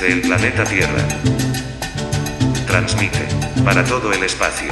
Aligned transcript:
desde 0.00 0.12
el 0.12 0.20
planeta 0.22 0.64
Tierra. 0.64 1.02
Transmite 2.66 3.28
para 3.64 3.84
todo 3.84 4.12
el 4.12 4.22
espacio. 4.24 4.70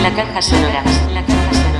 La 0.00 0.14
caja 0.14 0.40
sonora. 0.42 0.84
La 1.12 1.24
caja 1.26 1.52
sonora. 1.52 1.76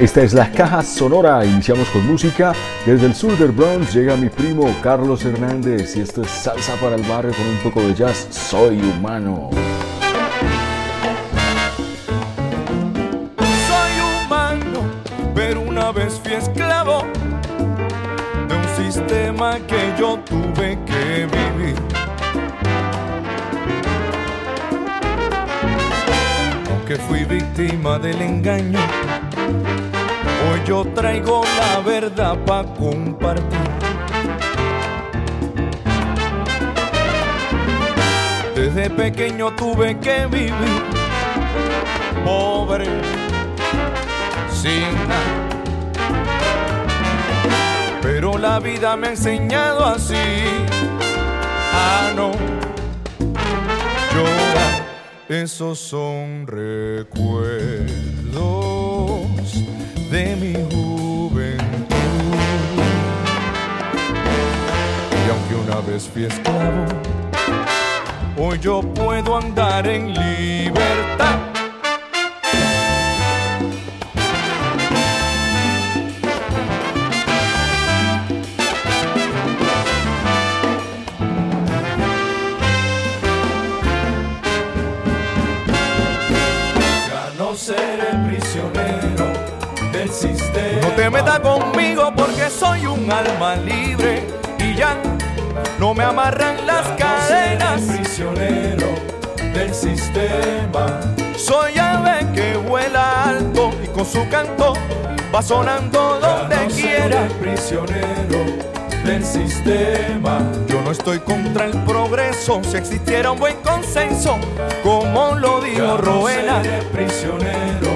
Esta 0.00 0.22
es 0.22 0.32
la 0.32 0.50
caja 0.50 0.82
sonora. 0.82 1.44
Iniciamos 1.44 1.88
con 1.88 2.06
música. 2.06 2.52
Desde 2.84 3.06
el 3.06 3.14
sur 3.14 3.36
del 3.36 3.52
Bronx 3.52 3.94
llega 3.94 4.16
mi 4.16 4.28
primo 4.28 4.74
Carlos 4.82 5.24
Hernández 5.24 5.96
y 5.96 6.00
esto 6.00 6.22
es 6.22 6.30
salsa 6.30 6.74
para 6.76 6.96
el 6.96 7.02
barrio 7.02 7.32
con 7.32 7.46
un 7.46 7.58
poco 7.58 7.80
de 7.82 7.94
jazz. 7.94 8.26
Soy 8.30 8.80
humano. 8.80 9.50
Que 19.36 19.94
yo 19.98 20.18
tuve 20.24 20.78
que 20.86 21.26
vivir. 21.26 21.76
Aunque 26.70 26.96
fui 26.96 27.24
víctima 27.24 27.98
del 27.98 28.22
engaño, 28.22 28.78
hoy 30.50 30.60
yo 30.66 30.82
traigo 30.94 31.42
la 31.58 31.80
verdad 31.80 32.38
para 32.46 32.68
compartir. 32.74 33.44
Desde 38.54 38.88
pequeño 38.88 39.52
tuve 39.56 39.98
que 39.98 40.26
vivir 40.26 40.82
pobre, 42.24 42.86
sin 44.50 44.94
nada. 45.06 45.47
Pero 48.10 48.38
la 48.38 48.58
vida 48.58 48.96
me 48.96 49.08
ha 49.08 49.10
enseñado 49.10 49.84
así 49.84 50.14
a 51.74 52.10
no 52.16 52.32
llorar. 54.14 54.82
Esos 55.28 55.78
son 55.78 56.46
recuerdos 56.46 57.92
de 60.10 60.36
mi 60.36 60.54
juventud. 60.54 61.68
Y 65.12 65.30
aunque 65.30 65.54
una 65.70 65.80
vez 65.82 66.08
fui 66.08 66.24
esclavo, 66.24 66.86
hoy 68.38 68.58
yo 68.58 68.80
puedo 68.80 69.36
andar 69.36 69.86
en 69.86 70.14
libertad. 70.14 71.37
No 91.08 91.12
metas 91.12 91.40
conmigo 91.40 92.12
porque 92.14 92.50
soy 92.50 92.84
un 92.84 93.10
alma 93.10 93.56
libre 93.56 94.26
y 94.58 94.74
ya 94.74 94.94
no 95.78 95.94
me 95.94 96.04
amarran 96.04 96.66
las 96.66 96.86
cadenas. 96.98 97.80
prisionero 97.80 98.88
del 99.38 99.72
sistema. 99.72 101.00
Soy 101.34 101.78
ave 101.78 102.26
que 102.34 102.58
vuela 102.58 103.24
alto 103.24 103.70
y 103.82 103.86
con 103.86 104.04
su 104.04 104.28
canto 104.28 104.74
va 105.34 105.40
sonando 105.40 106.20
donde 106.20 106.66
quiera. 106.66 107.26
prisionero 107.40 108.44
del 109.02 109.24
sistema. 109.24 110.40
Yo 110.66 110.82
no 110.82 110.90
estoy 110.90 111.20
contra 111.20 111.64
el 111.64 111.84
progreso, 111.84 112.60
si 112.62 112.76
existiera 112.76 113.30
un 113.30 113.38
buen 113.38 113.56
consenso, 113.62 114.36
como 114.82 115.36
lo 115.36 115.62
dijo 115.62 115.96
Roena. 115.96 116.60
prisionero 116.92 117.88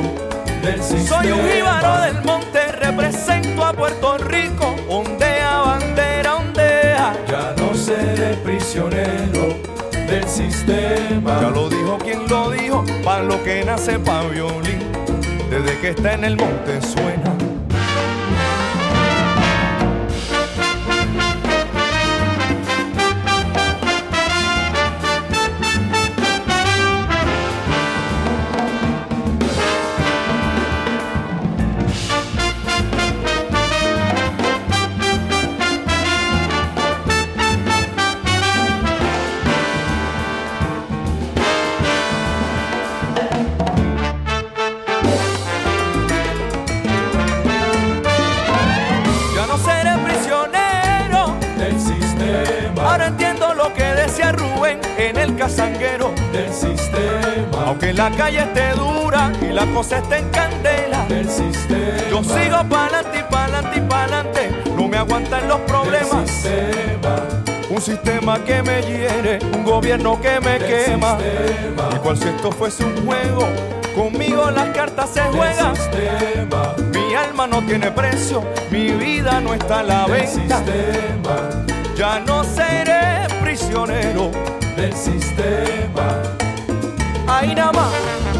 del 0.62 0.82
sistema. 0.82 1.22
Soy 1.22 1.32
un 1.32 1.46
jíbaro 1.46 2.00
del 2.00 2.16
Puerto 2.22 2.41
Rico, 4.32 4.74
ondea 4.88 5.58
bandera, 5.58 6.36
ondea. 6.36 7.14
Ya 7.28 7.54
no 7.58 7.74
seré 7.74 8.34
prisionero 8.42 9.56
del 9.92 10.26
sistema. 10.26 11.40
Ya 11.40 11.50
lo 11.50 11.68
dijo 11.68 11.98
quien 11.98 12.26
lo 12.28 12.50
dijo, 12.50 12.84
para 13.04 13.22
lo 13.22 13.42
que 13.44 13.64
nace 13.64 13.98
pa' 13.98 14.22
violín, 14.24 14.80
desde 15.50 15.78
que 15.80 15.88
está 15.90 16.14
en 16.14 16.24
el 16.24 16.36
monte 16.36 16.80
suena. 16.80 17.31
La 58.02 58.10
calle 58.16 58.40
esté 58.40 58.70
dura 58.72 59.30
y 59.40 59.52
la 59.52 59.64
cosa 59.66 59.98
esté 59.98 60.18
en 60.18 60.28
candela 60.30 61.04
del 61.08 61.30
sistema. 61.30 62.10
Yo 62.10 62.24
sigo 62.24 62.56
pa'lante 62.68 63.18
y 63.20 63.32
pa'lante 63.32 63.78
y 63.78 63.80
pa'lante. 63.82 64.50
No 64.76 64.88
me 64.88 64.96
aguantan 64.96 65.46
los 65.46 65.60
problemas. 65.60 66.48
Un 67.70 67.80
sistema 67.80 68.42
que 68.42 68.60
me 68.60 68.82
hiere, 68.82 69.38
un 69.54 69.62
gobierno 69.62 70.20
que 70.20 70.40
me 70.40 70.58
quema. 70.58 71.16
Y 71.94 71.96
cual 71.98 72.16
si 72.16 72.26
esto 72.26 72.50
fuese 72.50 72.84
un 72.84 73.06
juego, 73.06 73.46
conmigo 73.94 74.50
las 74.50 74.70
cartas 74.70 75.10
se 75.10 75.20
juegan. 75.20 75.72
Mi 76.90 77.14
alma 77.14 77.46
no 77.46 77.62
tiene 77.62 77.92
precio, 77.92 78.42
mi 78.72 78.90
vida 78.90 79.40
no 79.40 79.54
está 79.54 79.78
a 79.78 79.82
la 79.84 80.06
venta. 80.06 80.60
Ya 81.94 82.18
no 82.26 82.42
seré 82.42 83.28
prisionero 83.40 84.32
del 84.76 84.92
sistema. 84.92 86.41
Ainama. 87.28 88.31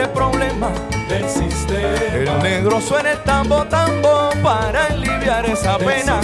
Este 0.00 0.14
problema 0.14 0.70
del 1.10 1.28
sistema. 1.28 2.14
El 2.14 2.42
negro 2.42 2.80
suena 2.80 3.12
el 3.12 3.22
tambo 3.22 3.64
tambo 3.64 4.30
para 4.42 4.86
aliviar 4.86 5.44
esa 5.44 5.76
pena. 5.76 6.20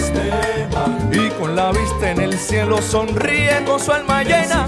Y 1.12 1.28
con 1.38 1.54
la 1.54 1.72
vista 1.72 2.10
en 2.10 2.20
el 2.22 2.38
cielo 2.38 2.80
sonríe 2.80 3.64
con 3.66 3.78
su 3.78 3.92
alma 3.92 4.22
llena. 4.22 4.64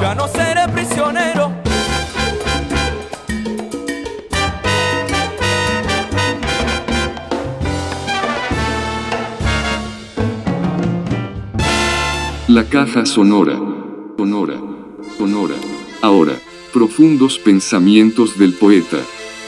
Ya 0.00 0.14
no 0.16 0.26
seré 0.26 0.66
prisionero. 0.72 1.52
La 12.48 12.64
caja. 12.64 13.06
Sonora. 13.06 13.56
Sonora. 14.16 14.55
Profundos 16.86 17.38
pensamientos 17.40 18.38
del 18.38 18.54
poeta. 18.54 18.98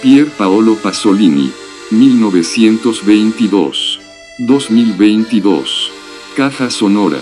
Pier 0.03 0.27
Paolo 0.27 0.75
Pasolini. 0.75 1.53
1922. 1.93 4.01
2022. 4.41 5.93
Caja 6.37 6.69
sonora. 6.69 7.19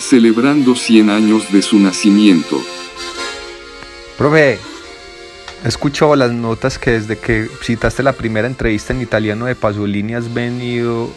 Celebrando 0.00 0.74
100 0.74 1.10
años 1.10 1.52
de 1.52 1.62
su 1.62 1.78
nacimiento. 1.78 2.60
Profe, 4.18 4.58
escucho 5.64 6.16
las 6.16 6.32
notas 6.32 6.76
que 6.76 6.90
desde 6.90 7.16
que 7.16 7.48
citaste 7.62 8.02
la 8.02 8.14
primera 8.14 8.48
entrevista 8.48 8.92
en 8.92 9.02
italiano 9.02 9.46
de 9.46 9.54
Pasolini 9.54 10.14
has 10.14 10.34
venido 10.34 11.08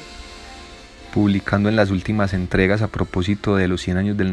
publicando 1.12 1.70
en 1.70 1.76
las 1.76 1.90
últimas 1.90 2.36
entregas 2.36 2.84
a 2.84 2.88
propósito 2.88 3.56
de 3.56 3.68
los 3.68 3.82
100 3.82 3.98
años 3.98 4.16
del 4.16 4.32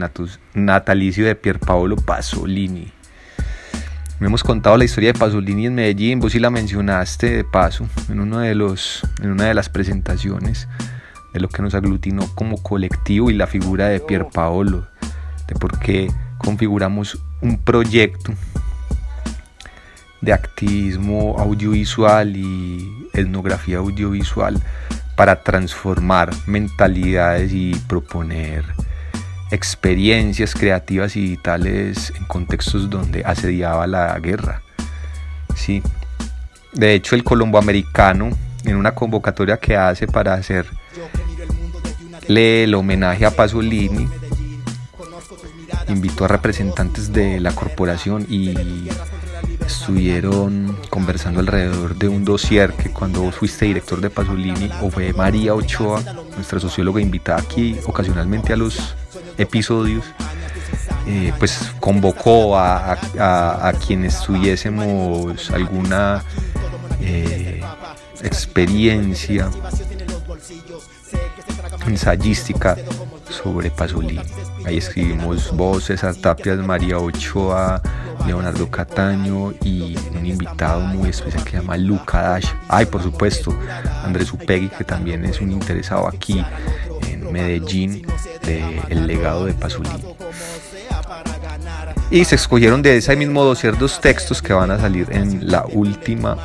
natalicio 0.53 1.25
de 1.25 1.37
Pier 1.37 1.59
Paolo 1.59 1.97
Pasolini. 1.97 3.00
Me 4.21 4.27
hemos 4.27 4.45
contado 4.45 4.77
la 4.77 4.85
historia 4.85 5.15
de 5.15 5.19
Pasolini 5.19 5.65
en 5.65 5.75
Medellín, 5.75 6.21
vos 6.21 6.33
sí 6.33 6.39
la 6.39 6.51
mencionaste 6.51 7.37
de 7.37 7.43
paso 7.43 7.89
en, 8.11 8.21
uno 8.21 8.41
de 8.41 8.55
los, 8.55 9.01
en 9.23 9.31
una 9.31 9.45
de 9.45 9.55
las 9.55 9.71
presentaciones 9.71 10.69
de 11.33 11.41
lo 11.41 11.49
que 11.49 11.63
nos 11.63 11.75
aglutinó 11.75 12.29
como 12.35 12.63
colectivo 12.63 13.31
y 13.31 13.35
la 13.35 13.47
figura 13.47 13.89
de 13.89 13.99
Pier 13.99 14.27
Paolo, 14.27 14.87
de 15.49 15.55
por 15.55 15.79
qué 15.79 16.13
configuramos 16.37 17.19
un 17.41 17.57
proyecto 17.57 18.35
de 20.21 20.35
activismo 20.35 21.37
audiovisual 21.39 22.37
y 22.37 23.09
etnografía 23.15 23.79
audiovisual 23.79 24.63
para 25.17 25.43
transformar 25.43 26.31
mentalidades 26.47 27.53
y 27.55 27.75
proponer 27.89 28.67
experiencias 29.51 30.55
creativas 30.55 31.17
y 31.17 31.31
vitales 31.31 32.13
en 32.17 32.25
contextos 32.25 32.89
donde 32.89 33.23
asediaba 33.25 33.87
la 33.87 34.19
guerra. 34.19 34.63
Sí. 35.55 35.83
De 36.73 36.95
hecho, 36.95 37.17
el 37.17 37.25
colomboamericano, 37.25 38.31
en 38.65 38.77
una 38.77 38.95
convocatoria 38.95 39.57
que 39.57 39.77
hace 39.77 40.07
para 40.07 40.35
hacer 40.35 40.67
el 42.29 42.75
homenaje 42.75 43.27
a 43.27 43.33
Pasolini, 43.33 44.07
invitó 45.89 46.25
a 46.25 46.29
representantes 46.29 47.13
de 47.13 47.41
la 47.41 47.53
corporación 47.53 48.27
y 48.29 48.55
estuvieron 49.67 50.77
conversando 50.91 51.41
alrededor 51.41 51.97
de 51.97 52.09
un 52.09 52.25
dossier 52.25 52.73
que 52.75 52.91
cuando 52.91 53.23
vos 53.23 53.35
fuiste 53.35 53.67
director 53.67 54.01
de 54.01 54.11
Pasolini 54.11 54.71
o 54.83 54.91
fue 54.91 55.13
María 55.13 55.55
Ochoa, 55.55 56.03
nuestra 56.35 56.61
socióloga 56.61 57.01
invitada 57.01 57.41
aquí 57.41 57.77
ocasionalmente 57.85 58.53
a 58.53 58.57
los 58.57 58.95
episodios, 59.41 60.05
eh, 61.07 61.33
pues 61.39 61.73
convocó 61.81 62.57
a, 62.57 62.99
quienes 63.87 64.21
tuviésemos 64.23 65.51
alguna 65.51 66.23
eh, 67.01 67.63
experiencia 68.23 69.51
ensayística 71.87 72.77
sobre 73.29 73.71
Pasolini. 73.71 74.21
Ahí 74.65 74.77
escribimos 74.77 75.55
voces, 75.57 76.01
César 76.01 76.15
Tapias, 76.15 76.59
María 76.59 76.99
Ochoa, 76.99 77.81
Leonardo 78.27 78.71
Cataño 78.71 79.53
y 79.65 79.97
un 80.17 80.27
invitado 80.27 80.81
muy 80.81 81.09
especial 81.09 81.45
que 81.45 81.51
se 81.53 81.57
llama 81.59 81.77
Luca 81.77 82.23
Dash. 82.23 82.51
Ay, 82.69 82.87
por 82.87 83.03
supuesto, 83.03 83.55
Andrés 84.05 84.33
Upegui, 84.33 84.69
que 84.69 84.85
también 84.85 85.25
es 85.25 85.41
un 85.41 85.53
interesado 85.53 86.07
aquí 86.07 86.45
en 87.09 87.33
Medellín 87.33 88.07
del 88.43 89.07
legado 89.07 89.47
de 89.47 89.55
Pasolini. 89.55 90.05
Y 92.11 92.25
se 92.25 92.35
escogieron 92.35 92.83
de 92.83 92.97
ese 92.97 93.17
mismo 93.17 93.45
dossier 93.45 93.79
dos 93.79 94.01
textos 94.01 94.43
que 94.43 94.53
van 94.53 94.71
a 94.71 94.79
salir 94.79 95.09
en 95.11 95.51
la 95.51 95.65
última 95.67 96.37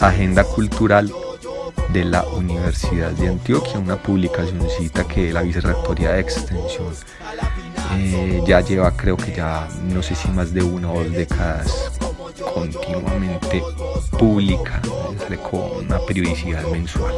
agenda 0.00 0.44
cultural 0.44 1.12
de 1.92 2.04
la 2.04 2.22
Universidad 2.24 3.10
de 3.12 3.28
Antioquia, 3.28 3.78
una 3.78 3.96
publicacióncita 3.96 5.04
que 5.06 5.32
la 5.32 5.42
Vicerrectoría 5.42 6.12
de 6.12 6.20
Extensión 6.20 6.92
eh, 7.96 8.42
ya 8.46 8.60
lleva, 8.60 8.96
creo 8.96 9.16
que 9.16 9.34
ya 9.34 9.68
no 9.92 10.02
sé 10.02 10.14
si 10.14 10.28
más 10.28 10.54
de 10.54 10.62
una 10.62 10.90
o 10.90 11.02
dos 11.02 11.12
décadas 11.12 11.90
continuamente 12.54 13.62
pública, 14.18 14.80
con 15.50 15.84
una 15.84 15.98
periodicidad 16.00 16.66
mensual. 16.68 17.14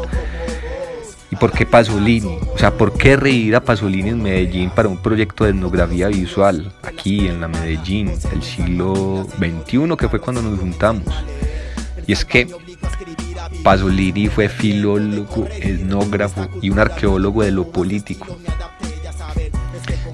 ¿Y 1.30 1.36
por 1.36 1.52
qué 1.52 1.64
Pasolini? 1.64 2.38
O 2.54 2.58
sea, 2.58 2.76
¿por 2.76 2.92
qué 2.92 3.16
reír 3.16 3.56
a 3.56 3.64
Pasolini 3.64 4.10
en 4.10 4.22
Medellín 4.22 4.70
para 4.70 4.88
un 4.88 4.98
proyecto 4.98 5.44
de 5.44 5.50
etnografía 5.50 6.08
visual 6.08 6.72
aquí 6.82 7.26
en 7.26 7.40
la 7.40 7.48
Medellín 7.48 8.12
del 8.30 8.42
siglo 8.42 9.26
XXI, 9.38 9.96
que 9.96 10.08
fue 10.08 10.20
cuando 10.20 10.42
nos 10.42 10.58
juntamos? 10.58 11.06
Y 12.06 12.12
es 12.12 12.24
que 12.24 12.48
Pasolini 13.62 14.28
fue 14.28 14.48
filólogo, 14.48 15.46
etnógrafo 15.50 16.48
y 16.60 16.70
un 16.70 16.78
arqueólogo 16.78 17.42
de 17.42 17.52
lo 17.52 17.70
político. 17.70 18.38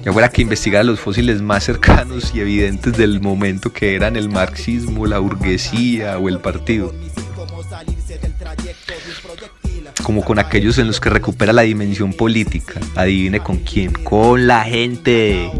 Ya 0.03 0.13
fuera 0.13 0.29
que 0.29 0.41
investigara 0.41 0.83
los 0.83 0.99
fósiles 0.99 1.41
más 1.41 1.65
cercanos 1.65 2.31
y 2.33 2.39
evidentes 2.39 2.93
del 2.93 3.19
momento 3.19 3.73
que 3.73 3.95
eran 3.95 4.15
el 4.15 4.29
marxismo, 4.29 5.05
la 5.05 5.19
burguesía 5.19 6.17
o 6.17 6.29
el 6.29 6.39
partido. 6.39 6.93
Como 10.03 10.23
con 10.23 10.39
aquellos 10.39 10.77
en 10.77 10.87
los 10.87 10.99
que 10.99 11.09
recupera 11.09 11.53
la 11.53 11.63
dimensión 11.63 12.13
política. 12.13 12.79
Adivine 12.95 13.41
con 13.41 13.57
quién. 13.57 13.91
Con 13.91 14.47
la 14.47 14.63
gente. 14.63 15.51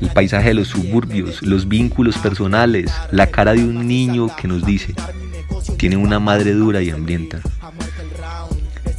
El 0.00 0.10
paisaje 0.10 0.48
de 0.48 0.54
los 0.54 0.68
suburbios, 0.68 1.42
los 1.42 1.68
vínculos 1.68 2.16
personales, 2.18 2.90
la 3.10 3.26
cara 3.26 3.52
de 3.52 3.64
un 3.64 3.86
niño 3.86 4.34
que 4.34 4.48
nos 4.48 4.64
dice, 4.64 4.94
tiene 5.76 5.96
una 5.96 6.18
madre 6.18 6.52
dura 6.52 6.82
y 6.82 6.90
hambrienta. 6.90 7.40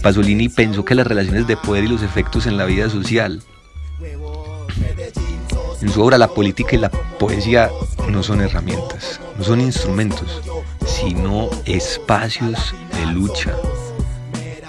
Pasolini 0.02 0.50
pensó 0.50 0.86
que 0.86 0.96
las 0.96 1.08
relaciones 1.08 1.48
de 1.48 1.58
poder 1.58 1.84
y 1.84 1.88
los 1.88 2.04
efectos 2.04 2.46
en 2.46 2.58
la 2.58 2.66
vida 2.66 2.90
social. 2.90 3.42
En 5.82 5.90
su 5.90 6.02
obra 6.02 6.18
la 6.18 6.28
política 6.28 6.76
y 6.76 6.80
la 6.80 6.90
poesía 6.90 7.70
no 8.10 8.24
son 8.24 8.42
herramientas, 8.42 9.20
no 9.38 9.44
son 9.44 9.62
instrumentos, 9.62 10.42
sino 10.86 11.50
espacios 11.66 12.74
de 12.96 13.06
lucha, 13.14 13.56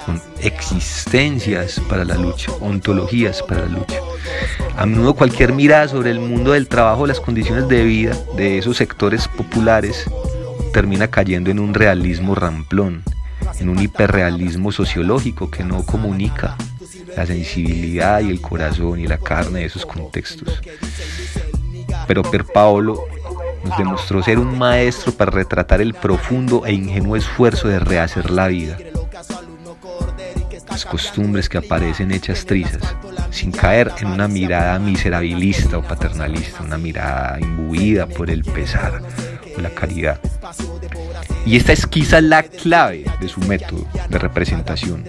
son 0.06 0.20
existencias 0.40 1.80
para 1.88 2.04
la 2.04 2.14
lucha, 2.14 2.52
ontologías 2.60 3.42
para 3.42 3.62
la 3.62 3.78
lucha. 3.78 4.00
A 4.76 4.86
menudo 4.86 5.14
cualquier 5.14 5.52
mirada 5.52 5.88
sobre 5.88 6.10
el 6.10 6.20
mundo 6.20 6.52
del 6.52 6.68
trabajo, 6.68 7.06
las 7.06 7.20
condiciones 7.20 7.68
de 7.68 7.84
vida 7.84 8.16
de 8.36 8.58
esos 8.58 8.76
sectores 8.76 9.28
populares 9.28 10.06
termina 10.70 11.08
cayendo 11.08 11.50
en 11.50 11.58
un 11.58 11.74
realismo 11.74 12.34
ramplón, 12.34 13.02
en 13.58 13.68
un 13.68 13.80
hiperrealismo 13.80 14.72
sociológico 14.72 15.50
que 15.50 15.64
no 15.64 15.84
comunica 15.84 16.56
la 17.16 17.26
sensibilidad 17.26 18.20
y 18.20 18.30
el 18.30 18.40
corazón 18.40 19.00
y 19.00 19.06
la 19.06 19.18
carne 19.18 19.60
de 19.60 19.66
esos 19.66 19.84
contextos. 19.84 20.60
Pero 22.06 22.22
Per 22.22 22.44
Paolo 22.44 23.04
nos 23.64 23.76
demostró 23.76 24.22
ser 24.22 24.38
un 24.38 24.56
maestro 24.58 25.12
para 25.12 25.30
retratar 25.30 25.80
el 25.80 25.94
profundo 25.94 26.64
e 26.64 26.72
ingenuo 26.72 27.16
esfuerzo 27.16 27.68
de 27.68 27.80
rehacer 27.80 28.30
la 28.30 28.48
vida. 28.48 28.78
Las 30.68 30.84
costumbres 30.84 31.48
que 31.48 31.58
aparecen 31.58 32.12
hechas 32.12 32.46
trizas, 32.46 32.94
sin 33.30 33.50
caer 33.50 33.92
en 33.98 34.08
una 34.08 34.28
mirada 34.28 34.78
miserabilista 34.78 35.78
o 35.78 35.82
paternalista, 35.82 36.62
una 36.62 36.78
mirada 36.78 37.38
imbuida 37.40 38.06
por 38.06 38.30
el 38.30 38.44
pesar 38.44 39.02
la 39.60 39.70
caridad. 39.70 40.20
Y 41.46 41.56
esta 41.56 41.72
es 41.72 41.86
quizá 41.86 42.20
la 42.20 42.42
clave 42.42 43.04
de 43.20 43.28
su 43.28 43.40
método 43.40 43.86
de 44.08 44.18
representación, 44.18 45.04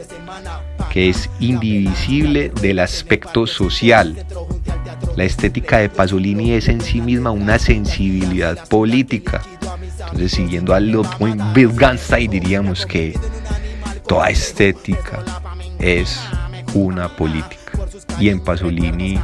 que 0.91 1.09
es 1.09 1.29
indivisible 1.39 2.49
del 2.61 2.79
aspecto 2.79 3.45
social. 3.47 4.25
La 5.15 5.23
estética 5.23 5.79
de 5.79 5.89
Pasolini 5.89 6.53
es 6.53 6.67
en 6.67 6.81
sí 6.81 7.01
misma 7.01 7.31
una 7.31 7.59
sensibilidad 7.59 8.67
política. 8.69 9.41
Entonces, 9.99 10.31
siguiendo 10.31 10.73
a 10.73 10.79
Ludwig 10.79 11.39
Wittgenstein, 11.55 12.31
diríamos 12.31 12.85
que 12.85 13.17
toda 14.07 14.29
estética 14.29 15.23
es 15.79 16.19
una 16.73 17.09
política. 17.15 17.57
Y 18.19 18.29
en 18.29 18.39
Pasolini 18.39 19.19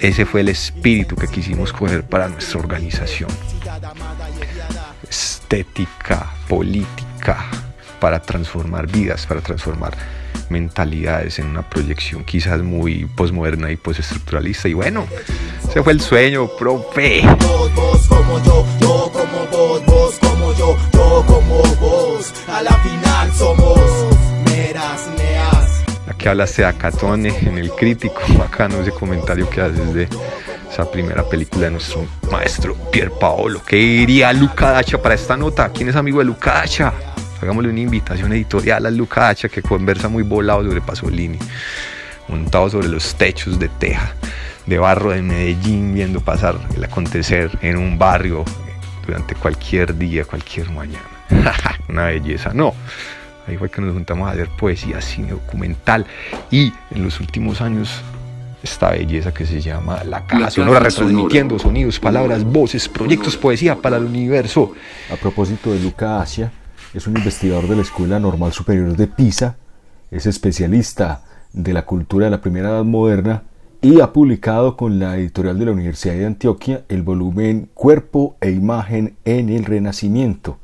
ese 0.00 0.26
fue 0.26 0.40
el 0.42 0.48
espíritu 0.48 1.16
que 1.16 1.26
quisimos 1.26 1.72
coger 1.72 2.04
para 2.04 2.28
nuestra 2.28 2.60
organización 2.60 3.30
estética, 5.08 6.32
política, 6.48 7.44
para 8.00 8.20
transformar 8.20 8.86
vidas, 8.86 9.26
para 9.26 9.40
transformar 9.40 9.96
mentalidades 10.48 11.38
en 11.38 11.46
una 11.46 11.68
proyección 11.68 12.24
quizás 12.24 12.62
muy 12.62 13.06
posmoderna 13.06 13.70
y 13.70 13.76
postestructuralista. 13.76 14.68
Y 14.68 14.74
bueno, 14.74 15.06
ese 15.68 15.82
fue 15.82 15.92
el 15.92 16.00
sueño, 16.00 16.48
profe. 16.56 17.22
Vos 17.74 18.06
como 18.08 18.42
yo, 18.44 18.66
yo 18.80 19.12
como 19.12 19.46
vos, 19.50 19.86
vos 19.86 20.18
como 20.20 20.52
yo, 20.54 20.76
yo 20.92 21.24
como 21.26 21.62
vos. 21.80 22.32
A 22.48 22.62
la 22.62 22.72
final 22.72 23.32
somos 23.32 23.78
meras 24.44 25.08
neas. 25.16 25.84
La 26.06 26.14
que 26.14 26.28
hablaste 26.28 26.62
de 26.62 26.68
Acatone 26.68 27.36
en 27.40 27.58
el 27.58 27.70
crítico, 27.70 28.20
bacano 28.38 28.80
ese 28.80 28.92
comentario 28.92 29.48
que 29.48 29.60
haces 29.60 29.94
de 29.94 30.08
esa 30.76 30.90
primera 30.90 31.26
película 31.26 31.64
de 31.64 31.70
nuestro 31.70 32.06
maestro 32.30 32.74
Pier 32.92 33.10
Paolo. 33.10 33.62
¿Qué 33.66 33.76
diría 33.76 34.30
Luca 34.34 34.72
Dacha 34.72 35.00
para 35.00 35.14
esta 35.14 35.34
nota? 35.34 35.70
¿Quién 35.70 35.88
es 35.88 35.96
amigo 35.96 36.18
de 36.18 36.26
Luca 36.26 36.52
Dacha? 36.52 36.92
Hagámosle 37.40 37.70
una 37.70 37.80
invitación 37.80 38.30
editorial 38.34 38.84
a 38.84 38.90
Luca 38.90 39.22
Dacha 39.22 39.48
que 39.48 39.62
conversa 39.62 40.10
muy 40.10 40.22
volado 40.22 40.62
sobre 40.64 40.82
Pasolini, 40.82 41.38
montado 42.28 42.68
sobre 42.68 42.88
los 42.88 43.14
techos 43.14 43.58
de 43.58 43.70
teja, 43.70 44.12
de 44.66 44.76
barro 44.76 45.12
de 45.12 45.22
Medellín, 45.22 45.94
viendo 45.94 46.20
pasar 46.20 46.58
el 46.76 46.84
acontecer 46.84 47.50
en 47.62 47.78
un 47.78 47.98
barrio 47.98 48.44
durante 49.06 49.34
cualquier 49.34 49.96
día, 49.96 50.26
cualquier 50.26 50.68
mañana. 50.68 51.08
una 51.88 52.04
belleza, 52.04 52.52
no. 52.52 52.74
Ahí 53.48 53.56
fue 53.56 53.70
que 53.70 53.80
nos 53.80 53.94
juntamos 53.94 54.28
a 54.28 54.32
hacer 54.32 54.50
poesía, 54.58 55.00
cine 55.00 55.30
documental 55.30 56.04
y 56.50 56.70
en 56.90 57.02
los 57.02 57.18
últimos 57.18 57.62
años 57.62 58.02
esta 58.66 58.90
belleza 58.90 59.32
que 59.32 59.46
se 59.46 59.60
llama 59.60 60.02
La 60.04 60.26
Caja 60.26 60.42
La 60.42 60.50
Sonora, 60.50 60.80
Caja 60.80 60.88
retransmitiendo 60.88 61.58
Sonora. 61.58 61.62
sonidos, 61.62 62.00
palabras, 62.00 62.44
voces, 62.44 62.88
proyectos, 62.88 63.36
poesía 63.36 63.76
para 63.80 63.96
el 63.96 64.04
universo. 64.04 64.72
A 65.12 65.16
propósito 65.16 65.72
de 65.72 65.80
Luca 65.80 66.20
Asia, 66.20 66.52
es 66.92 67.06
un 67.06 67.16
investigador 67.16 67.68
de 67.68 67.76
la 67.76 67.82
Escuela 67.82 68.18
Normal 68.18 68.52
Superior 68.52 68.96
de 68.96 69.06
Pisa, 69.06 69.56
es 70.10 70.26
especialista 70.26 71.22
de 71.52 71.72
la 71.72 71.84
cultura 71.84 72.26
de 72.26 72.30
la 72.30 72.40
primera 72.40 72.70
edad 72.70 72.84
moderna 72.84 73.44
y 73.80 74.00
ha 74.00 74.12
publicado 74.12 74.76
con 74.76 74.98
la 74.98 75.16
editorial 75.16 75.58
de 75.58 75.64
la 75.66 75.72
Universidad 75.72 76.14
de 76.14 76.26
Antioquia 76.26 76.84
el 76.88 77.02
volumen 77.02 77.68
Cuerpo 77.72 78.36
e 78.40 78.50
Imagen 78.50 79.16
en 79.24 79.48
el 79.48 79.64
Renacimiento. 79.64 80.58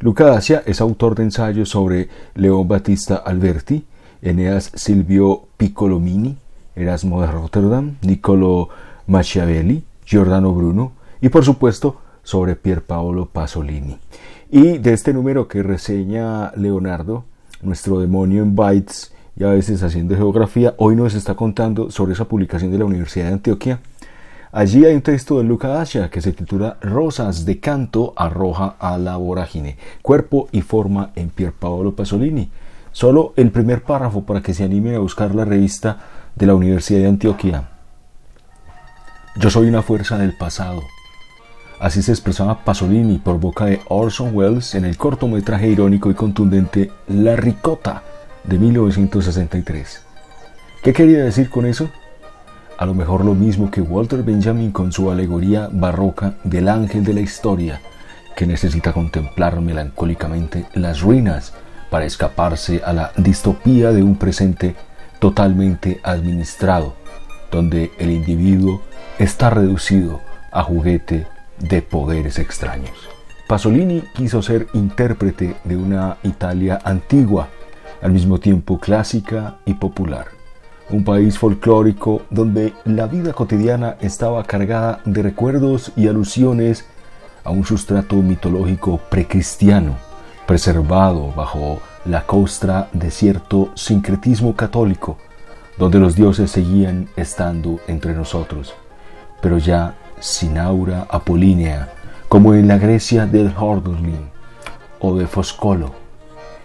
Luca 0.00 0.26
Dacia 0.26 0.62
es 0.64 0.80
autor 0.80 1.14
de 1.14 1.24
ensayos 1.24 1.68
sobre 1.68 2.08
León 2.34 2.68
Battista 2.68 3.16
Alberti, 3.16 3.84
Eneas 4.22 4.70
Silvio 4.74 5.48
Piccolomini, 5.56 6.36
Erasmo 6.78 7.20
de 7.20 7.26
Rotterdam, 7.26 7.96
Niccolo 8.02 8.68
Machiavelli, 9.06 9.84
Giordano 10.04 10.52
Bruno 10.52 10.92
y 11.20 11.28
por 11.28 11.44
supuesto 11.44 12.00
sobre 12.22 12.56
Pierpaolo 12.56 13.26
Pasolini. 13.26 13.98
Y 14.50 14.78
de 14.78 14.92
este 14.92 15.12
número 15.12 15.48
que 15.48 15.62
reseña 15.62 16.52
Leonardo, 16.56 17.24
nuestro 17.62 18.00
demonio 18.00 18.42
en 18.42 18.54
bytes 18.54 19.12
y 19.36 19.44
a 19.44 19.48
veces 19.48 19.82
haciendo 19.82 20.16
geografía, 20.16 20.74
hoy 20.78 20.96
nos 20.96 21.14
está 21.14 21.34
contando 21.34 21.90
sobre 21.90 22.12
esa 22.12 22.26
publicación 22.26 22.70
de 22.70 22.78
la 22.78 22.84
Universidad 22.84 23.26
de 23.26 23.34
Antioquia. 23.34 23.80
Allí 24.52 24.84
hay 24.84 24.94
un 24.94 25.02
texto 25.02 25.38
de 25.38 25.44
Luca 25.44 25.68
Dacia 25.68 26.08
que 26.08 26.22
se 26.22 26.32
titula 26.32 26.78
Rosas 26.80 27.44
de 27.44 27.60
canto 27.60 28.14
arroja 28.16 28.76
a 28.78 28.96
la 28.96 29.16
vorágine, 29.16 29.76
cuerpo 30.00 30.48
y 30.52 30.62
forma 30.62 31.10
en 31.14 31.28
Pierpaolo 31.28 31.94
Pasolini. 31.94 32.50
Solo 32.92 33.34
el 33.36 33.50
primer 33.50 33.82
párrafo 33.82 34.24
para 34.24 34.40
que 34.40 34.54
se 34.54 34.64
animen 34.64 34.94
a 34.94 35.00
buscar 35.00 35.34
la 35.34 35.44
revista 35.44 35.98
de 36.38 36.46
la 36.46 36.54
Universidad 36.54 37.00
de 37.00 37.08
Antioquia. 37.08 37.64
Yo 39.36 39.50
soy 39.50 39.68
una 39.68 39.82
fuerza 39.82 40.16
del 40.18 40.36
pasado. 40.36 40.82
Así 41.80 42.00
se 42.00 42.12
expresaba 42.12 42.64
Pasolini 42.64 43.18
por 43.18 43.40
boca 43.40 43.64
de 43.64 43.80
Orson 43.88 44.30
Welles 44.32 44.74
en 44.76 44.84
el 44.84 44.96
cortometraje 44.96 45.68
irónico 45.68 46.10
y 46.10 46.14
contundente 46.14 46.92
La 47.08 47.34
Ricota 47.34 48.04
de 48.44 48.56
1963. 48.56 50.02
¿Qué 50.82 50.92
quería 50.92 51.24
decir 51.24 51.50
con 51.50 51.66
eso? 51.66 51.90
A 52.78 52.86
lo 52.86 52.94
mejor 52.94 53.24
lo 53.24 53.34
mismo 53.34 53.70
que 53.70 53.80
Walter 53.80 54.22
Benjamin 54.22 54.70
con 54.70 54.92
su 54.92 55.10
alegoría 55.10 55.68
barroca 55.72 56.34
del 56.44 56.68
ángel 56.68 57.02
de 57.02 57.14
la 57.14 57.20
historia, 57.20 57.80
que 58.36 58.46
necesita 58.46 58.92
contemplar 58.92 59.60
melancólicamente 59.60 60.66
las 60.74 61.00
ruinas 61.00 61.52
para 61.90 62.04
escaparse 62.04 62.80
a 62.84 62.92
la 62.92 63.12
distopía 63.16 63.90
de 63.90 64.04
un 64.04 64.16
presente 64.16 64.76
totalmente 65.18 66.00
administrado, 66.02 66.94
donde 67.50 67.90
el 67.98 68.10
individuo 68.10 68.82
está 69.18 69.50
reducido 69.50 70.20
a 70.52 70.62
juguete 70.62 71.26
de 71.58 71.82
poderes 71.82 72.38
extraños. 72.38 73.08
Pasolini 73.48 74.02
quiso 74.14 74.42
ser 74.42 74.66
intérprete 74.74 75.56
de 75.64 75.76
una 75.76 76.18
Italia 76.22 76.78
antigua, 76.84 77.48
al 78.02 78.12
mismo 78.12 78.38
tiempo 78.38 78.78
clásica 78.78 79.56
y 79.64 79.74
popular. 79.74 80.26
Un 80.90 81.04
país 81.04 81.38
folclórico 81.38 82.22
donde 82.30 82.72
la 82.84 83.06
vida 83.06 83.32
cotidiana 83.32 83.96
estaba 84.00 84.44
cargada 84.44 85.00
de 85.04 85.22
recuerdos 85.22 85.92
y 85.96 86.08
alusiones 86.08 86.86
a 87.44 87.50
un 87.50 87.64
sustrato 87.64 88.16
mitológico 88.16 88.98
precristiano, 89.10 89.96
preservado 90.46 91.32
bajo 91.32 91.80
la 92.08 92.26
costra 92.26 92.88
de 92.92 93.10
cierto 93.10 93.70
sincretismo 93.74 94.56
católico, 94.56 95.18
donde 95.76 95.98
los 95.98 96.16
dioses 96.16 96.50
seguían 96.50 97.08
estando 97.16 97.80
entre 97.86 98.14
nosotros, 98.14 98.74
pero 99.40 99.58
ya 99.58 99.94
sin 100.18 100.58
aura 100.58 101.06
apolínea, 101.10 101.92
como 102.28 102.54
en 102.54 102.66
la 102.66 102.78
Grecia 102.78 103.26
del 103.26 103.54
Hordolin 103.56 104.30
o 105.00 105.16
de 105.16 105.26
Foscolo, 105.26 105.92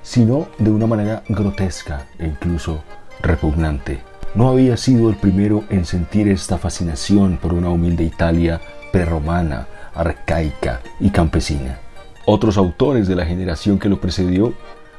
sino 0.02 0.48
de 0.58 0.72
una 0.72 0.88
manera 0.88 1.24
grotesca 1.28 2.08
e 2.18 2.26
incluso 2.26 2.84
repugnante. 3.22 4.02
No 4.36 4.50
había 4.50 4.78
sido 4.78 5.10
el 5.10 5.16
primero 5.16 5.64
en 5.70 5.86
sentir 5.86 6.28
esta 6.28 6.58
fascinación 6.58 7.38
por 7.38 7.54
una 7.54 7.70
humilde 7.70 8.04
Italia 8.04 8.60
prerromana, 8.92 9.68
arcaica 9.94 10.82
y 11.00 11.10
campesina. 11.12 11.80
Otros 12.26 12.58
autores 12.58 13.08
de 13.08 13.16
la 13.16 13.26
generación 13.26 13.78
que 13.78 13.90
lo 13.90 14.02
precedió 14.02 14.54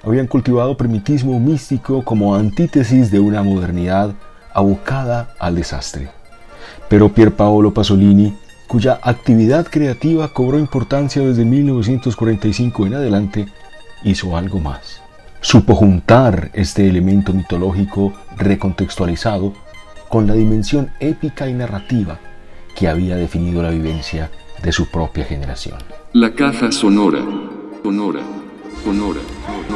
habían 0.07 0.27
cultivado 0.27 0.77
primitismo 0.77 1.39
místico 1.41 2.05
como 2.05 2.35
antítesis 2.35 3.11
de 3.11 3.21
una 3.21 3.43
modernidad 3.43 4.15
abocada 4.53 5.35
al 5.39 5.57
desastre. 5.57 6.11
Pero 6.89 7.13
Pierpaolo 7.13 7.73
Pasolini, 7.73 8.35
cuya 8.67 9.01
actividad 9.03 9.67
creativa 9.67 10.33
cobró 10.33 10.59
importancia 10.59 11.23
desde 11.23 11.45
1945 11.45 12.87
en 12.87 12.95
adelante, 12.95 13.47
hizo 14.05 14.37
algo 14.37 14.61
más. 14.61 15.01
Supo 15.41 15.75
juntar 15.75 16.51
este 16.55 16.89
elemento 16.89 17.33
mitológico 17.33 18.13
recontextualizado 18.37 19.53
con 20.09 20.27
la 20.27 20.35
dimensión 20.35 20.91
épica 21.01 21.49
y 21.49 21.53
narrativa 21.53 22.19
que 22.75 22.89
había 22.89 23.17
definido 23.17 23.63
la 23.63 23.71
vivencia 23.71 24.31
de 24.63 24.73
su 24.73 24.91
propia 24.91 25.25
generación. 25.25 25.79
La 26.13 26.33
caja 26.33 26.73
sonora. 26.73 27.21
Sonora. 27.83 28.21
Sonora. 28.83 29.21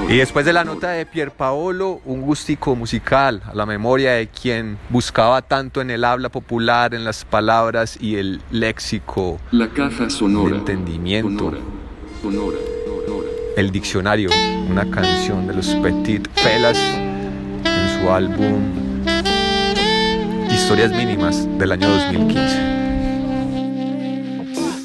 Y 0.09 0.17
después 0.17 0.47
de 0.47 0.53
la 0.55 0.65
nota 0.65 0.91
de 0.91 1.05
Pierpaolo, 1.05 2.01
un 2.05 2.23
gustico 2.23 2.75
musical 2.75 3.43
a 3.47 3.55
la 3.55 3.67
memoria 3.67 4.13
de 4.13 4.29
quien 4.29 4.79
buscaba 4.89 5.43
tanto 5.43 5.81
en 5.83 5.91
el 5.91 6.05
habla 6.05 6.31
popular, 6.31 6.95
en 6.95 7.05
las 7.05 7.25
palabras 7.25 7.99
y 8.01 8.17
el 8.17 8.41
léxico, 8.51 9.39
La 9.51 9.69
caja 9.69 10.09
sonora. 10.09 10.55
El 10.55 10.61
entendimiento. 10.61 11.45
Sonora. 11.45 11.59
Sonora. 12.23 12.59
Sonora. 12.87 13.29
el 13.57 13.71
diccionario, 13.71 14.31
una 14.71 14.91
canción 14.91 15.47
de 15.47 15.55
los 15.55 15.67
Petit 15.77 16.27
Felas 16.35 16.79
en 16.79 18.01
su 18.01 18.11
álbum 18.11 18.89
Historias 20.51 20.91
Mínimas 20.93 21.47
del 21.59 21.73
año 21.73 21.89
2015. 21.89 22.78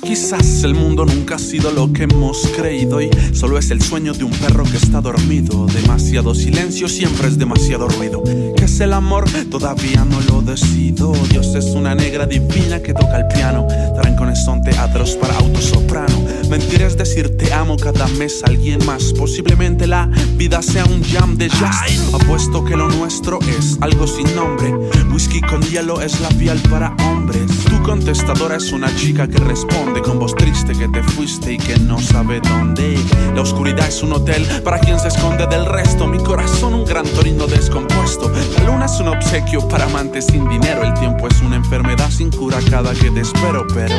Quizás 0.03 0.63
el 0.63 0.75
mundo 0.75 1.05
nunca 1.05 1.36
ha 1.36 1.39
sido 1.39 1.72
lo 1.72 1.91
que 1.93 2.03
hemos 2.03 2.45
creído 2.57 3.01
y 3.01 3.10
solo 3.33 3.57
es 3.57 3.72
el 3.72 3.81
sueño 3.81 4.13
de 4.13 4.25
un 4.25 4.31
perro 4.31 4.63
que 4.65 4.75
está 4.75 5.00
dormido. 5.00 5.65
Demasiado 5.67 6.36
silencio 6.36 6.89
siempre 6.89 7.29
es 7.29 7.38
demasiado 7.38 7.88
ruido. 7.88 8.22
¿Qué 8.24 8.65
es 8.65 8.79
el 8.81 8.91
amor? 8.91 9.25
Todavía 9.50 10.03
no 10.03 10.19
lo 10.22 10.41
decido. 10.41 11.13
Dios 11.29 11.55
es 11.55 11.67
una 11.67 11.95
negra 11.95 12.25
divina 12.25 12.81
que 12.81 12.93
toca 12.93 13.17
el 13.17 13.27
piano. 13.27 13.65
Trancones 13.95 14.43
son 14.43 14.62
teatros 14.62 15.12
para 15.12 15.36
autosoprano. 15.38 16.25
Mentir 16.50 16.81
es 16.81 16.98
decir 16.98 17.38
te 17.38 17.53
amo 17.53 17.77
cada 17.77 18.07
mes 18.10 18.43
a 18.43 18.48
alguien 18.48 18.86
más. 18.86 19.13
Posiblemente 19.13 19.88
la 19.88 20.10
vida 20.36 20.62
sea 20.62 20.86
un 20.86 21.01
jam 21.01 21.38
de 21.38 21.48
jazz. 21.48 22.13
Apuesto 22.13 22.65
que 22.65 22.75
lo 22.75 22.89
nuestro 22.89 23.39
es 23.57 23.77
algo 23.79 24.05
sin 24.05 24.36
nombre. 24.36 24.74
Whisky 25.12 25.39
con 25.41 25.62
hielo 25.62 26.01
es 26.01 26.19
labial 26.19 26.60
para 26.69 26.93
hombres 27.05 27.50
contestadora 27.83 28.55
es 28.55 28.71
una 28.71 28.93
chica 28.95 29.27
que 29.27 29.37
responde 29.37 30.01
con 30.01 30.17
voz 30.17 30.33
triste 30.35 30.73
que 30.73 30.87
te 30.87 31.03
fuiste 31.03 31.53
y 31.53 31.57
que 31.57 31.77
no 31.79 31.99
sabe 31.99 32.39
dónde. 32.39 32.97
La 33.35 33.41
oscuridad 33.41 33.87
es 33.87 34.01
un 34.01 34.13
hotel 34.13 34.47
para 34.63 34.79
quien 34.79 34.99
se 34.99 35.09
esconde 35.09 35.45
del 35.47 35.65
resto. 35.65 36.07
Mi 36.07 36.17
corazón 36.17 36.73
un 36.73 36.85
gran 36.85 37.05
torino 37.05 37.45
descompuesto. 37.45 38.31
La 38.57 38.63
luna 38.63 38.85
es 38.85 38.99
un 38.99 39.09
obsequio 39.09 39.67
para 39.67 39.85
amantes 39.85 40.25
sin 40.27 40.47
dinero. 40.49 40.83
El 40.83 40.93
tiempo 40.95 41.27
es 41.27 41.41
una 41.41 41.57
enfermedad 41.57 42.09
sin 42.09 42.31
cura 42.31 42.57
cada 42.69 42.93
que 42.93 43.11
te 43.11 43.19
espero, 43.19 43.67
pero 43.73 43.95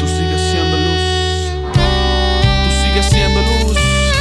tú 0.00 0.06
sigues 0.06 0.42
siendo 0.50 0.76
luz. 0.76 1.72
Tú 1.72 2.70
sigues 2.82 3.06
siendo 3.06 3.40
luz. 3.40 3.78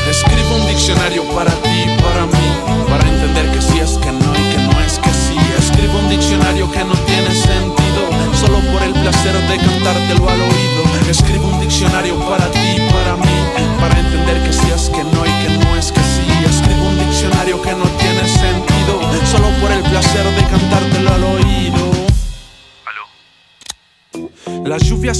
Escribo 0.10 0.56
un 0.56 0.68
diccionario 0.68 1.24
para 1.34 1.51
ti, 1.51 1.86
para 2.01 2.25
mí, 2.27 2.88
para 2.88 3.10
entender 3.10 3.51
que 3.51 3.62
sí 3.62 3.80
es 3.80 3.98
que 3.98 4.12
no 4.12 4.34
y 4.36 4.56
que 4.56 4.62
no 4.62 4.80
es 4.86 5.00
que 5.00 5.10
sí. 5.10 5.38
Escribo 5.58 6.00
un 6.00 6.10
diccionario 6.10 6.72
que 6.72 6.84
no 6.84 6.94
tiene 6.94 7.34
sentido 7.34 7.81
solo 8.42 8.60
por 8.72 8.82
el 8.82 8.94
placer 8.94 9.36
de 9.48 9.58
cantártelo 9.58 10.28
al 10.28 10.42
oído. 10.42 10.82
Escribo 11.10 11.48
un 11.48 11.60
diccionario 11.60 12.18
para 12.28 12.50
ti, 12.52 12.78
para 12.92 13.16
mí, 13.16 13.38
para 13.80 14.00
entender 14.00 14.42
que 14.44 14.54
sí 14.54 14.68
es 14.74 14.90
que 14.90 15.04
no 15.04 15.26
y 15.26 15.34
que 15.44 15.58
no 15.64 15.76
es 15.76 15.92
que 15.92 16.00
sí. 16.00 16.26
Escribo 16.50 16.86
un 16.88 16.98
diccionario 16.98 17.62
que 17.62 17.74
no 17.74 17.86
tiene 18.02 18.28
sentido, 18.28 19.00
solo 19.26 19.50
por 19.62 19.72
el 19.72 19.84
placer 19.84 20.26
de 20.36 20.44
cantártelo 20.46 21.14
al 21.14 21.24
oído 21.24 22.00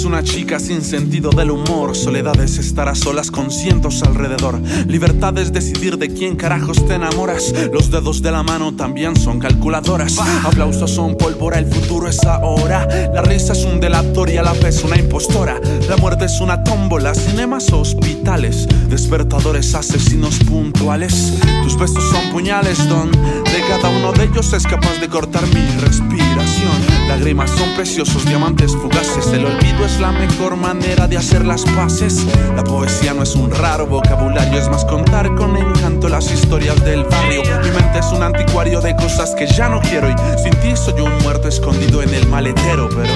una 0.06 0.24
chica 0.24 0.60
sin 0.60 0.82
sentido 0.82 1.30
del 1.30 1.52
humor. 1.52 1.94
Soledad 1.94 2.40
es 2.40 2.58
estar 2.58 2.88
a 2.88 2.96
solas 2.96 3.30
con 3.30 3.52
cientos 3.52 4.02
alrededor. 4.02 4.62
Libertad 4.88 5.38
es 5.38 5.52
decidir 5.52 5.98
de 5.98 6.08
quién 6.08 6.38
carajos 6.38 6.86
te 6.88 6.94
enamoras. 6.94 7.54
Los 7.74 7.92
dedos 7.92 8.22
de 8.22 8.32
la 8.32 8.44
mano 8.44 8.74
también 8.74 9.18
son 9.18 9.40
calculadoras. 9.40 10.18
Aplausos 10.46 10.92
son 10.92 11.18
pólvora, 11.18 11.60
el 11.60 11.66
futuro 11.66 12.08
es 12.08 12.24
ahora. 12.24 12.88
La 13.14 13.24
risa 13.24 13.52
es 13.52 13.66
un 13.66 13.82
delator 13.82 14.30
y 14.30 14.38
a 14.38 14.44
la 14.44 14.54
vez 14.54 14.86
una 14.86 14.98
impostora. 14.98 15.60
La 15.90 15.98
muerte 15.98 16.26
es 16.26 16.40
una 16.40 16.64
tómbola, 16.64 17.14
cinemas 17.14 17.74
hospitales. 17.74 18.68
Despertadores 18.88 19.76
asesinos 19.76 20.40
puntuales. 20.40 21.34
Tus 21.64 21.78
besos 21.78 22.04
son 22.10 22.32
puñales, 22.32 22.88
don. 22.88 23.12
De 23.12 23.62
cada 23.68 23.90
uno 23.90 24.14
de 24.14 24.24
ellos 24.24 24.54
es 24.54 24.64
capaz 24.64 24.98
de 25.02 25.10
cortar 25.10 25.44
mi 25.48 25.68
respiración. 25.82 26.72
Lágrimas 27.10 27.52
son 27.52 27.74
preciosos 27.76 28.26
diamantes 28.26 28.72
fugaces. 28.72 29.41
El 29.42 29.48
olvido 29.48 29.84
es 29.88 30.00
la 30.00 30.12
mejor 30.12 30.56
manera 30.56 31.08
de 31.08 31.18
hacer 31.18 31.44
las 31.44 31.64
paces. 31.64 32.28
La 32.56 32.64
poesía 32.64 33.16
no 33.16 33.24
es 33.24 33.34
un 33.34 33.50
raro 33.50 33.88
vocabulario, 33.88 34.60
es 34.60 34.70
más 34.70 34.86
contar 34.86 35.34
con 35.34 35.58
encanto 35.58 36.08
las 36.10 36.32
historias 36.32 36.80
del 36.86 37.06
barrio. 37.06 37.42
Mi 37.64 37.72
mente 37.72 37.98
es 37.98 38.06
un 38.14 38.22
anticuario 38.22 38.82
de 38.82 38.96
cosas 38.96 39.34
que 39.34 39.48
ya 39.48 39.68
no 39.68 39.82
quiero 39.82 40.12
y 40.12 40.14
sin 40.44 40.52
ti 40.60 40.78
soy 40.78 41.02
un 41.02 41.18
muerto 41.24 41.48
escondido 41.48 42.04
en 42.04 42.14
el 42.14 42.28
maletero, 42.28 42.88
pero 42.90 43.14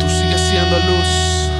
tú 0.00 0.08
sigues 0.08 0.40
siendo 0.40 0.78
luz. 0.88 1.50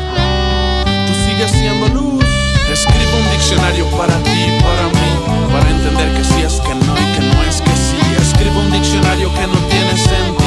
Tú 1.07 1.12
sigues 1.29 1.50
siendo 1.50 1.88
luz. 1.88 2.25
Escribo 2.73 3.14
un 3.14 3.31
diccionario 3.31 3.85
para 3.90 4.17
ti, 4.23 4.59
para 4.62 4.88
mí, 4.88 5.52
para 5.52 5.69
entender 5.69 6.17
que 6.17 6.25
sí 6.25 6.40
es 6.47 6.61
que 6.61 6.75
no 6.75 6.95
y 6.95 7.12
que 7.12 7.21
no 7.21 7.43
es 7.43 7.61
que 7.61 7.76
sí. 7.76 8.00
Escribo 8.23 8.59
un 8.59 8.73
diccionario 8.73 9.31
que 9.35 9.47
no 9.47 9.59
tiene 9.69 9.99
sentido 9.99 10.40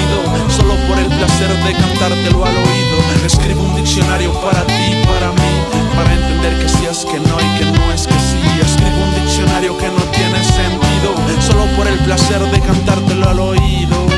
solo 0.73 0.87
por 0.87 0.99
el 0.99 1.07
placer 1.07 1.49
de 1.63 1.73
cantártelo 1.73 2.45
al 2.45 2.55
oído. 2.57 3.25
Escribo 3.25 3.61
un 3.63 3.75
diccionario 3.75 4.33
para 4.41 4.65
ti, 4.65 4.95
para 5.05 5.31
mí, 5.31 5.53
para 5.95 6.13
entender 6.13 6.59
que 6.59 6.69
sí 6.69 6.85
es 6.89 7.05
que 7.05 7.19
no 7.19 7.37
y 7.39 7.59
que 7.59 7.65
no 7.65 7.91
es 7.91 8.07
que 8.07 8.13
sí. 8.13 8.41
Escribo 8.61 9.03
un 9.03 9.15
diccionario 9.23 9.77
que 9.77 9.87
no 9.87 10.03
tiene 10.11 10.43
sentido, 10.43 11.15
solo 11.41 11.65
por 11.75 11.87
el 11.87 11.97
placer 11.99 12.41
de 12.51 12.59
cantártelo 12.59 13.29
al 13.29 13.39
oído. 13.39 14.12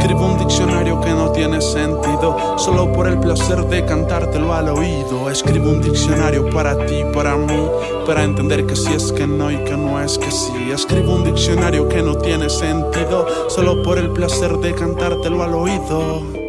Escribo 0.00 0.24
un 0.24 0.38
diccionario 0.38 0.98
que 1.02 1.10
no 1.10 1.30
tiene 1.30 1.60
sentido, 1.60 2.56
solo 2.56 2.90
por 2.90 3.06
el 3.06 3.20
placer 3.20 3.58
de 3.66 3.84
cantártelo 3.84 4.54
al 4.54 4.70
oído. 4.70 5.28
Escribo 5.28 5.68
un 5.68 5.82
diccionario 5.82 6.48
para 6.48 6.86
ti, 6.86 7.04
para 7.12 7.36
mí, 7.36 7.68
para 8.06 8.24
entender 8.24 8.64
que 8.64 8.76
sí 8.76 8.88
es 8.94 9.12
que 9.12 9.26
no 9.26 9.50
y 9.50 9.58
que 9.58 9.76
no 9.76 10.00
es 10.00 10.16
que 10.16 10.30
sí. 10.30 10.70
Escribo 10.72 11.16
un 11.16 11.24
diccionario 11.24 11.86
que 11.86 12.02
no 12.02 12.16
tiene 12.16 12.48
sentido, 12.48 13.26
solo 13.50 13.82
por 13.82 13.98
el 13.98 14.08
placer 14.08 14.56
de 14.56 14.74
cantártelo 14.74 15.42
al 15.42 15.52
oído. 15.52 16.39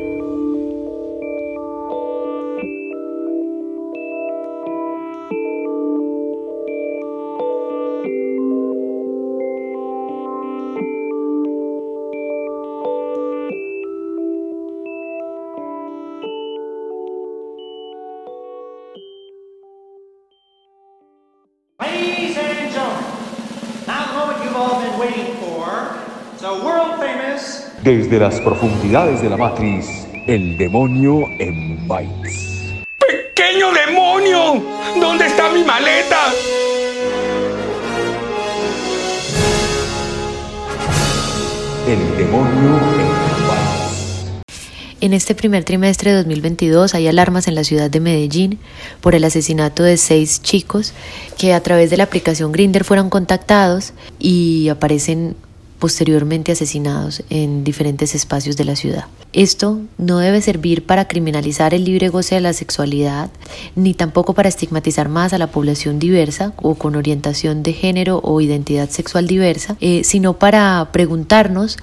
Desde 27.83 28.19
las 28.19 28.39
profundidades 28.41 29.23
de 29.23 29.29
la 29.31 29.37
matriz, 29.37 30.05
el 30.27 30.55
demonio 30.55 31.23
en 31.39 31.87
bytes. 31.87 32.83
¡Pequeño 32.99 33.73
demonio! 33.73 34.63
¿Dónde 34.99 35.25
está 35.25 35.51
mi 35.51 35.63
maleta? 35.63 36.31
El 41.87 42.17
demonio 42.17 42.77
en 42.99 43.47
bytes. 43.47 44.31
En 45.01 45.13
este 45.13 45.33
primer 45.33 45.63
trimestre 45.63 46.11
de 46.11 46.17
2022 46.17 46.93
hay 46.93 47.07
alarmas 47.07 47.47
en 47.47 47.55
la 47.55 47.63
ciudad 47.63 47.89
de 47.89 47.99
Medellín 47.99 48.59
por 49.01 49.15
el 49.15 49.23
asesinato 49.23 49.81
de 49.81 49.97
seis 49.97 50.39
chicos 50.43 50.93
que 51.35 51.55
a 51.55 51.63
través 51.63 51.89
de 51.89 51.97
la 51.97 52.03
aplicación 52.03 52.51
Grinder 52.51 52.83
fueron 52.83 53.09
contactados 53.09 53.93
y 54.19 54.69
aparecen 54.69 55.35
posteriormente 55.81 56.51
asesinados 56.51 57.23
en 57.31 57.63
diferentes 57.63 58.13
espacios 58.13 58.55
de 58.55 58.65
la 58.65 58.75
ciudad. 58.75 59.05
Esto 59.33 59.79
no 59.97 60.19
debe 60.19 60.39
servir 60.39 60.85
para 60.85 61.07
criminalizar 61.07 61.73
el 61.73 61.85
libre 61.85 62.09
goce 62.09 62.35
de 62.35 62.41
la 62.41 62.53
sexualidad, 62.53 63.31
ni 63.75 63.95
tampoco 63.95 64.35
para 64.35 64.47
estigmatizar 64.47 65.09
más 65.09 65.33
a 65.33 65.39
la 65.39 65.47
población 65.47 65.97
diversa 65.97 66.53
o 66.57 66.75
con 66.75 66.95
orientación 66.95 67.63
de 67.63 67.73
género 67.73 68.21
o 68.23 68.41
identidad 68.41 68.89
sexual 68.89 69.25
diversa, 69.25 69.75
eh, 69.81 70.03
sino 70.03 70.37
para 70.37 70.89
preguntarnos 70.91 71.77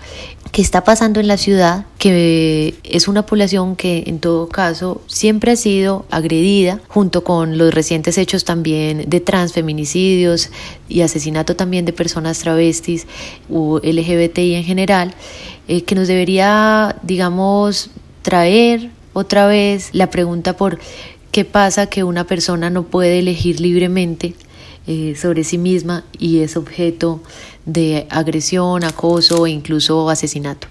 qué 0.52 0.62
está 0.62 0.84
pasando 0.84 1.20
en 1.20 1.28
la 1.28 1.36
ciudad, 1.36 1.86
que 1.98 2.74
es 2.84 3.08
una 3.08 3.26
población 3.26 3.76
que 3.76 4.04
en 4.06 4.18
todo 4.18 4.48
caso 4.48 5.02
siempre 5.06 5.52
ha 5.52 5.56
sido 5.56 6.06
agredida, 6.10 6.80
junto 6.88 7.24
con 7.24 7.58
los 7.58 7.72
recientes 7.72 8.18
hechos 8.18 8.44
también 8.44 9.04
de 9.08 9.20
transfeminicidios 9.20 10.50
y 10.88 11.02
asesinato 11.02 11.56
también 11.56 11.84
de 11.84 11.92
personas 11.92 12.38
travestis 12.38 13.06
o 13.50 13.80
LGBTI 13.82 14.54
en 14.54 14.64
general. 14.64 15.14
Eh, 15.68 15.82
que 15.82 15.94
nos 15.94 16.08
debería, 16.08 16.96
digamos, 17.02 17.90
traer 18.22 18.90
otra 19.12 19.46
vez 19.46 19.90
la 19.92 20.08
pregunta 20.10 20.56
por 20.56 20.78
qué 21.30 21.44
pasa 21.44 21.86
que 21.86 22.04
una 22.04 22.24
persona 22.24 22.70
no 22.70 22.84
puede 22.84 23.18
elegir 23.18 23.60
libremente 23.60 24.34
eh, 24.86 25.14
sobre 25.14 25.44
sí 25.44 25.58
misma 25.58 26.04
y 26.18 26.38
es 26.38 26.56
objeto 26.56 27.20
de 27.68 28.06
agresión, 28.10 28.82
acoso 28.82 29.46
e 29.46 29.50
incluso 29.50 30.08
asesinato. 30.08 30.66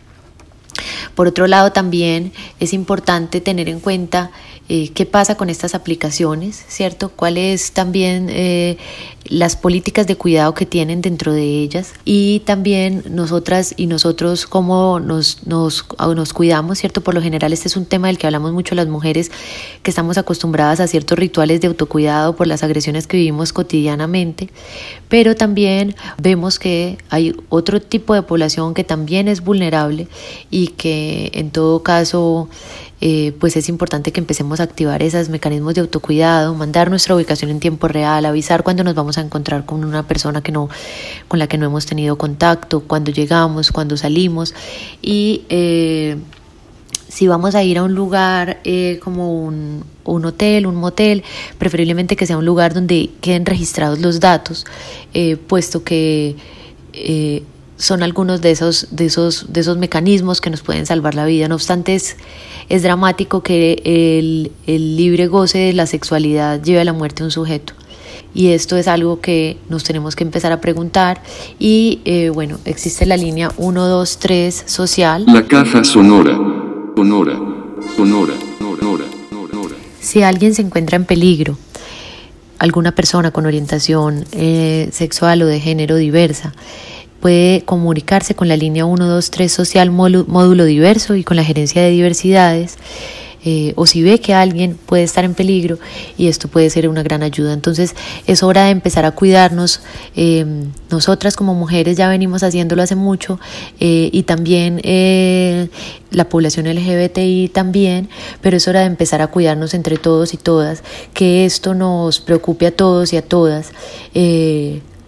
Por 1.16 1.28
otro 1.28 1.48
lado, 1.48 1.72
también 1.72 2.34
es 2.60 2.74
importante 2.74 3.40
tener 3.40 3.70
en 3.70 3.80
cuenta 3.80 4.32
eh, 4.70 4.90
qué 4.90 5.06
pasa 5.06 5.36
con 5.36 5.50
estas 5.50 5.76
aplicaciones, 5.76 6.66
¿cierto? 6.68 7.08
¿Cuáles 7.08 7.72
también 7.72 8.28
eh, 8.30 8.78
las 9.24 9.56
políticas 9.56 10.08
de 10.08 10.18
cuidado 10.18 10.54
que 10.54 10.66
tienen 10.66 11.00
dentro 11.00 11.32
de 11.32 11.62
ellas? 11.62 11.94
Y 12.04 12.42
también 12.42 13.02
nosotras 13.10 13.74
y 13.78 13.88
nosotros 13.88 14.46
cómo 14.46 15.00
nos, 15.00 15.48
nos, 15.48 15.86
nos 15.98 16.34
cuidamos, 16.34 16.80
¿cierto? 16.80 17.00
Por 17.00 17.16
lo 17.16 17.22
general 17.22 17.54
este 17.54 17.70
es 17.70 17.78
un 17.78 17.86
tema 17.86 18.08
del 18.08 18.18
que 18.18 18.28
hablamos 18.28 18.52
mucho 18.52 18.76
las 18.76 18.90
mujeres 18.90 19.32
que 19.84 19.92
estamos 19.92 20.18
acostumbradas 20.18 20.82
a 20.82 20.88
ciertos 20.88 21.18
rituales 21.18 21.62
de 21.62 21.68
autocuidado 21.68 22.36
por 22.36 22.48
las 22.48 22.62
agresiones 22.62 23.08
que 23.08 23.16
vivimos 23.16 23.54
cotidianamente, 23.54 24.50
pero 25.08 25.38
también 25.38 25.96
vemos 26.18 26.60
que 26.60 26.98
hay 27.10 27.34
otro 27.48 27.82
tipo 27.82 28.16
de 28.16 28.22
población 28.22 28.74
que 28.74 28.84
también 28.84 29.30
es 29.30 29.42
vulnerable 29.42 30.10
y 30.52 30.68
que 30.70 31.32
en 31.34 31.52
todo 31.52 31.84
caso 31.84 32.50
eh, 33.00 33.34
pues 33.40 33.56
es 33.56 33.70
importante 33.70 34.12
que 34.12 34.20
empecemos 34.20 34.60
a 34.60 34.64
activar 34.64 35.04
esos 35.04 35.30
mecanismos 35.30 35.76
de 35.76 35.82
autocuidado, 35.82 36.56
mandar 36.56 36.90
nuestra 36.90 37.16
ubicación 37.16 37.52
en 37.52 37.60
tiempo 37.60 37.88
real, 37.88 38.26
avisar 38.26 38.64
cuando 38.64 38.84
nos 38.84 38.96
vamos 38.96 39.18
a 39.18 39.22
encontrar 39.22 39.66
con 39.66 39.86
una 39.86 40.08
persona 40.08 40.42
que 40.42 40.52
no, 40.52 40.68
con 41.28 41.38
la 41.38 41.48
que 41.48 41.58
no 41.58 41.68
hemos 41.68 41.86
tenido 41.86 42.18
contacto, 42.18 42.82
cuando 42.82 43.12
llegamos, 43.12 43.72
cuando 43.72 43.98
salimos. 43.98 44.56
Y 45.02 45.44
eh, 45.50 46.18
si 47.08 47.28
vamos 47.28 47.54
a 47.54 47.64
ir 47.64 47.78
a 47.78 47.84
un 47.84 47.94
lugar 47.94 48.60
eh, 48.64 49.00
como 49.04 49.44
un, 49.44 49.84
un, 50.04 50.26
hotel, 50.26 50.66
un 50.66 50.76
motel, 50.76 51.24
preferiblemente 51.60 52.16
que 52.16 52.26
sea 52.26 52.38
un 52.38 52.46
lugar 52.46 52.74
donde 52.74 53.12
queden 53.22 53.46
registrados 53.46 54.00
los 54.00 54.20
datos, 54.20 54.66
puesto 55.48 55.84
que 55.84 56.36
son 57.78 58.04
algunos 58.04 58.42
de 58.42 58.52
esos, 58.52 58.88
de, 58.92 59.06
esos, 59.06 59.54
de 59.54 59.62
esos 59.62 59.78
mecanismos 59.78 60.42
que 60.42 60.50
nos 60.50 60.62
pueden 60.62 60.86
salvar 60.86 61.16
la 61.16 61.26
vida. 61.26 61.48
No 61.48 61.56
obstante, 61.56 61.96
es, 61.96 62.18
es 62.70 62.84
dramático 62.84 63.42
que 63.42 63.82
el, 63.86 64.52
el, 64.66 64.98
libre 64.98 65.28
goce 65.28 65.60
de 65.60 65.74
la 65.74 65.86
sexualidad 65.86 66.62
lleve 66.62 66.82
a 66.82 66.84
la 66.84 66.94
muerte 66.94 67.24
a 67.24 67.26
un 67.26 67.32
sujeto. 67.32 67.74
Y 68.34 68.48
esto 68.50 68.78
es 68.78 68.88
algo 68.88 69.22
que 69.22 69.58
nos 69.70 69.84
tenemos 69.84 70.16
que 70.16 70.24
empezar 70.24 70.52
a 70.52 70.60
preguntar. 70.60 71.22
Y 71.60 72.02
eh, 72.06 72.30
bueno, 72.30 72.58
existe 72.66 73.06
la 73.06 73.18
línea 73.18 73.50
123 73.52 74.64
social. 74.66 75.26
La 75.28 75.46
caja 75.46 75.84
sonora. 75.84 76.36
Sonora. 76.96 77.40
Sonora. 77.96 78.34
Sonora. 78.60 79.04
Si 80.00 80.24
alguien 80.24 80.54
se 80.54 80.62
encuentra 80.62 80.96
en 80.96 81.06
peligro, 81.06 81.58
alguna 82.60 82.94
persona 82.94 83.32
con 83.32 83.46
orientación 83.46 84.26
eh, 84.32 84.90
sexual 84.92 85.42
o 85.44 85.46
de 85.46 85.60
género 85.60 85.96
diversa 85.96 86.54
puede 87.20 87.62
comunicarse 87.62 88.36
con 88.36 88.48
la 88.48 88.58
línea 88.58 88.86
123 88.86 89.52
social 89.52 89.92
módulo 89.92 90.66
diverso 90.66 91.16
y 91.16 91.24
con 91.24 91.38
la 91.38 91.44
gerencia 91.44 91.82
de 91.82 91.90
diversidades 91.90 92.78
eh, 93.50 93.72
o 93.78 93.86
si 93.86 94.04
ve 94.04 94.20
que 94.20 94.34
alguien 94.34 94.78
puede 94.86 95.04
estar 95.04 95.24
en 95.24 95.34
peligro 95.34 95.78
y 96.18 96.28
esto 96.28 96.50
puede 96.50 96.70
ser 96.70 96.90
una 96.90 97.02
gran 97.02 97.24
ayuda. 97.24 97.54
Entonces 97.54 97.96
es 98.26 98.44
hora 98.44 98.66
de 98.66 98.72
empezar 98.72 99.06
a 99.06 99.12
cuidarnos. 99.12 99.80
Eh, 100.18 100.46
nosotras 100.92 101.38
como 101.38 101.54
mujeres 101.54 101.96
ya 101.96 102.10
venimos 102.10 102.44
haciéndolo 102.44 102.82
hace 102.82 102.96
mucho 102.96 103.40
eh, 103.80 104.10
y 104.12 104.24
también 104.24 104.82
la 106.12 106.28
población 106.28 106.68
LGBTI 106.68 107.50
también, 107.54 108.10
pero 108.42 108.58
es 108.58 108.68
hora 108.68 108.82
de 108.82 108.88
empezar 108.88 109.22
a 109.22 109.28
cuidarnos 109.28 109.74
entre 109.74 109.98
todos 109.98 110.34
y 110.34 110.38
todas, 110.38 110.84
que 111.14 111.46
esto 111.46 111.74
nos 111.74 112.20
preocupe 112.20 112.68
a 112.68 112.76
todos 112.76 113.14
y 113.14 113.18
a 113.18 113.22
todas 113.22 113.72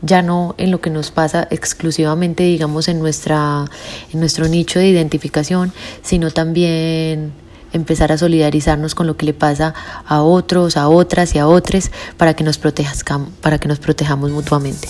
ya 0.02 0.22
no 0.22 0.56
en 0.58 0.72
lo 0.72 0.82
que 0.82 0.90
nos 0.90 1.12
pasa 1.12 1.48
exclusivamente, 1.52 2.44
digamos, 2.44 2.88
en, 2.88 3.00
nuestra, 3.00 3.66
en 4.12 4.20
nuestro 4.20 4.48
nicho 4.48 4.80
de 4.80 4.88
identificación, 4.88 5.74
sino 6.02 6.32
también 6.32 7.34
empezar 7.74 8.12
a 8.12 8.18
solidarizarnos 8.18 8.96
con 8.96 9.08
lo 9.08 9.18
que 9.18 9.26
le 9.26 9.34
pasa 9.34 9.74
a 10.06 10.22
otros, 10.22 10.78
a 10.78 10.88
otras 10.88 11.36
y 11.36 11.40
a 11.40 11.48
otros 11.48 11.92
para 12.18 12.34
que 12.34 12.44
nos, 12.44 12.58
para 12.58 13.58
que 13.58 13.68
nos 13.68 13.80
protejamos 13.80 14.32
mutuamente. 14.32 14.88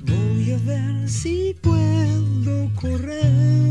Voy 0.00 0.52
a 0.52 0.56
ver 0.64 1.08
si 1.10 1.54
puedo 1.60 2.74
correr 2.74 3.69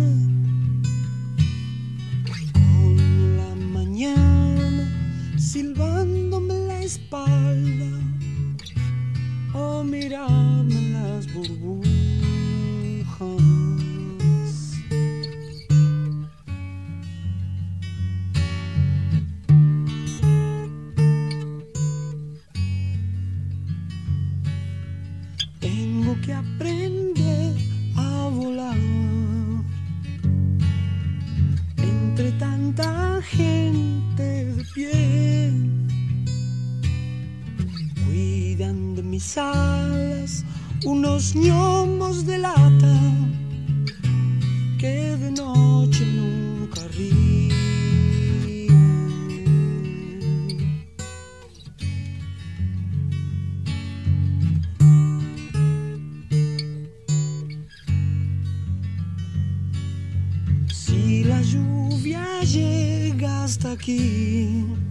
llega 63.49 63.71
hasta 63.71 64.88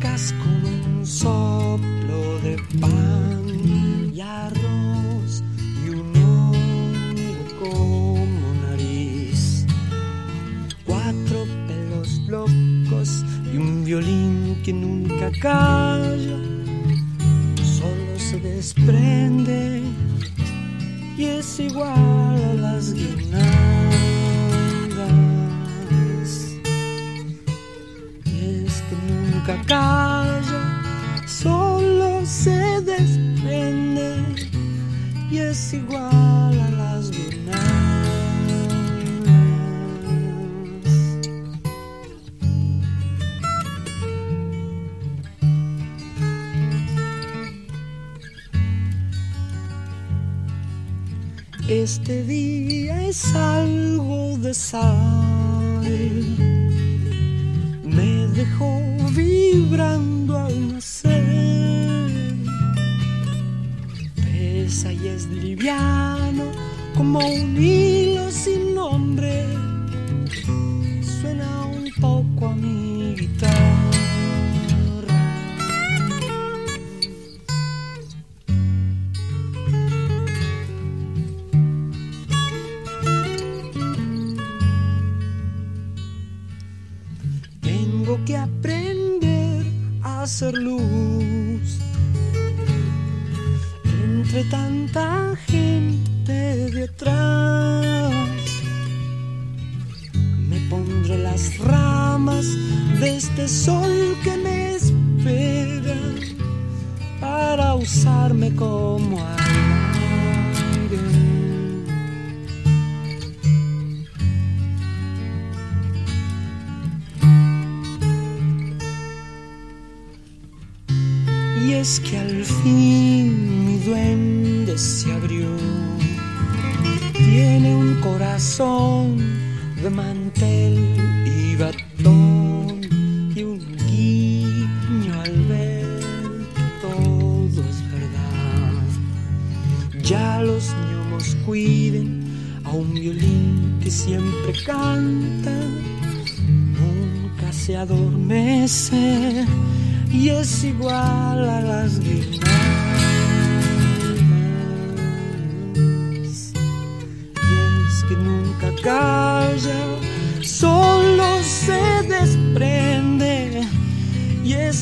casco. 0.00 0.59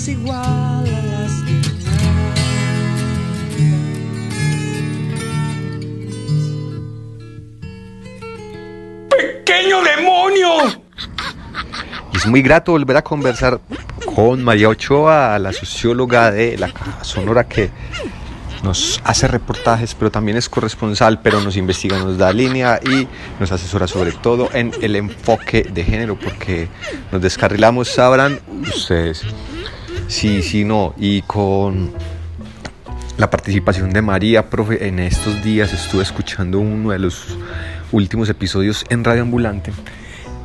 Es 0.09 0.19
igual 0.19 0.39
a 0.39 0.83
las 0.85 1.33
¡Pequeño 9.11 9.83
demonio! 9.83 10.49
Es 12.15 12.27
muy 12.27 12.43
grato 12.43 12.73
volver 12.73 12.97
a 12.97 13.03
conversar 13.03 13.61
con 14.15 14.43
María 14.43 14.69
Ochoa, 14.69 15.39
la 15.39 15.53
socióloga 15.53 16.31
de 16.31 16.57
la 16.59 16.73
Caja 16.73 17.05
Sonora 17.05 17.45
que 17.45 17.71
nos 18.63 19.01
hace 19.05 19.29
reportajes, 19.29 19.95
pero 19.95 20.11
también 20.11 20.37
es 20.37 20.49
corresponsal, 20.49 21.21
pero 21.23 21.41
nos 21.41 21.57
investiga, 21.57 21.99
nos 21.99 22.19
da 22.19 22.33
línea 22.33 22.81
y 22.85 23.07
nos 23.39 23.53
asesora 23.53 23.87
sobre 23.87 24.13
todo 24.13 24.51
en 24.53 24.73
el 24.83 24.97
enfoque 24.97 25.63
de 25.63 25.85
género, 25.85 26.19
porque 26.19 26.69
nos 27.13 27.23
descarrilamos, 27.23 27.89
sabrán 27.89 28.41
ustedes. 28.63 29.25
Sí, 30.09 30.43
sí, 30.43 30.65
no. 30.65 30.95
Y 30.97 31.21
con 31.23 31.93
la 33.19 33.29
participación 33.29 33.91
de 33.91 34.01
María, 34.01 34.49
profe, 34.49 34.89
en 34.89 34.99
estos 35.01 35.45
días 35.45 35.73
estuve 35.75 36.03
escuchando 36.03 36.61
uno 36.61 36.91
de 36.91 36.99
los 36.99 37.37
últimos 37.93 38.29
episodios 38.31 38.85
en 38.89 39.05
Radio 39.05 39.23
Ambulante 39.23 39.71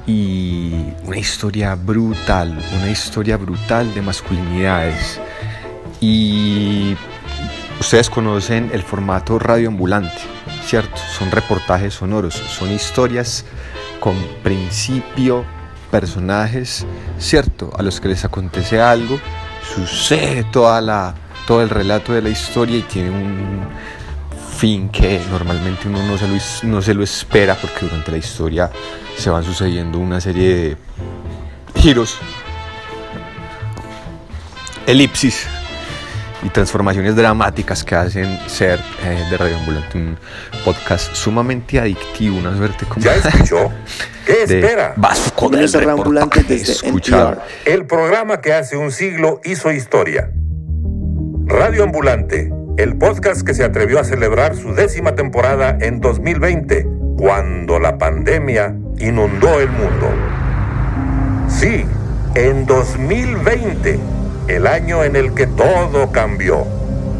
y 0.05 0.73
una 1.05 1.17
historia 1.17 1.75
brutal, 1.75 2.61
una 2.77 2.89
historia 2.89 3.37
brutal 3.37 3.93
de 3.93 4.01
masculinidades. 4.01 5.21
Y 6.01 6.97
ustedes 7.79 8.09
conocen 8.09 8.69
el 8.73 8.83
formato 8.83 9.39
radioambulante, 9.39 10.19
¿cierto? 10.65 10.97
Son 11.17 11.31
reportajes 11.31 11.93
sonoros, 11.93 12.33
son 12.33 12.69
historias 12.69 13.45
con 14.01 14.15
principio, 14.43 15.45
personajes, 15.89 16.85
¿cierto? 17.17 17.71
A 17.77 17.81
los 17.81 18.01
que 18.01 18.09
les 18.09 18.25
acontece 18.25 18.81
algo, 18.81 19.19
sucede 19.63 20.43
toda 20.45 20.81
la, 20.81 21.13
todo 21.47 21.61
el 21.61 21.69
relato 21.69 22.13
de 22.13 22.21
la 22.21 22.29
historia 22.29 22.77
y 22.77 22.81
tiene 22.83 23.09
un 23.09 23.61
fin 24.57 24.89
que 24.89 25.19
normalmente 25.29 25.87
uno 25.87 26.05
no 26.05 26.17
se 26.17 26.27
lo, 26.27 26.35
no 26.63 26.81
se 26.81 26.93
lo 26.93 27.03
espera 27.03 27.55
porque 27.55 27.85
durante 27.85 28.11
la 28.11 28.17
historia 28.17 28.71
se 29.17 29.29
van 29.29 29.43
sucediendo 29.43 29.99
una 29.99 30.21
serie 30.21 30.55
de 30.55 30.77
giros, 31.75 32.17
elipsis 34.85 35.47
y 36.43 36.49
transformaciones 36.49 37.15
dramáticas 37.15 37.83
que 37.83 37.95
hacen 37.95 38.37
ser 38.47 38.79
eh, 39.03 39.23
de 39.29 39.37
Radio 39.37 39.57
Ambulante 39.57 39.97
un 39.97 40.17
podcast 40.65 41.13
sumamente 41.15 41.79
adictivo, 41.79 42.37
una 42.37 42.55
suerte 42.55 42.85
como 42.85 43.03
¿Ya 43.03 43.15
escuchó? 43.15 43.71
¿Qué 44.25 44.45
de 44.45 44.59
espera? 44.59 44.93
Vasco 44.95 45.49
del 45.49 45.71
reportaje 45.71 46.43
desde 46.43 46.73
escuchado. 46.73 47.41
El 47.65 47.85
programa 47.85 48.41
que 48.41 48.53
hace 48.53 48.77
un 48.77 48.91
siglo 48.91 49.41
hizo 49.43 49.71
historia. 49.71 50.31
Radio 51.45 51.83
Ambulante, 51.83 52.51
el 52.77 52.97
podcast 52.97 53.45
que 53.45 53.53
se 53.53 53.63
atrevió 53.63 53.99
a 53.99 54.03
celebrar 54.03 54.55
su 54.55 54.73
décima 54.73 55.15
temporada 55.15 55.77
en 55.81 55.99
2020, 55.99 56.87
cuando 57.17 57.79
la 57.79 57.97
pandemia 57.97 58.75
inundó 58.97 59.59
el 59.59 59.69
mundo. 59.69 60.09
Sí, 61.49 61.85
en 62.35 62.65
2020, 62.65 63.99
el 64.47 64.67
año 64.67 65.03
en 65.03 65.15
el 65.15 65.33
que 65.33 65.47
todo 65.47 66.11
cambió. 66.11 66.65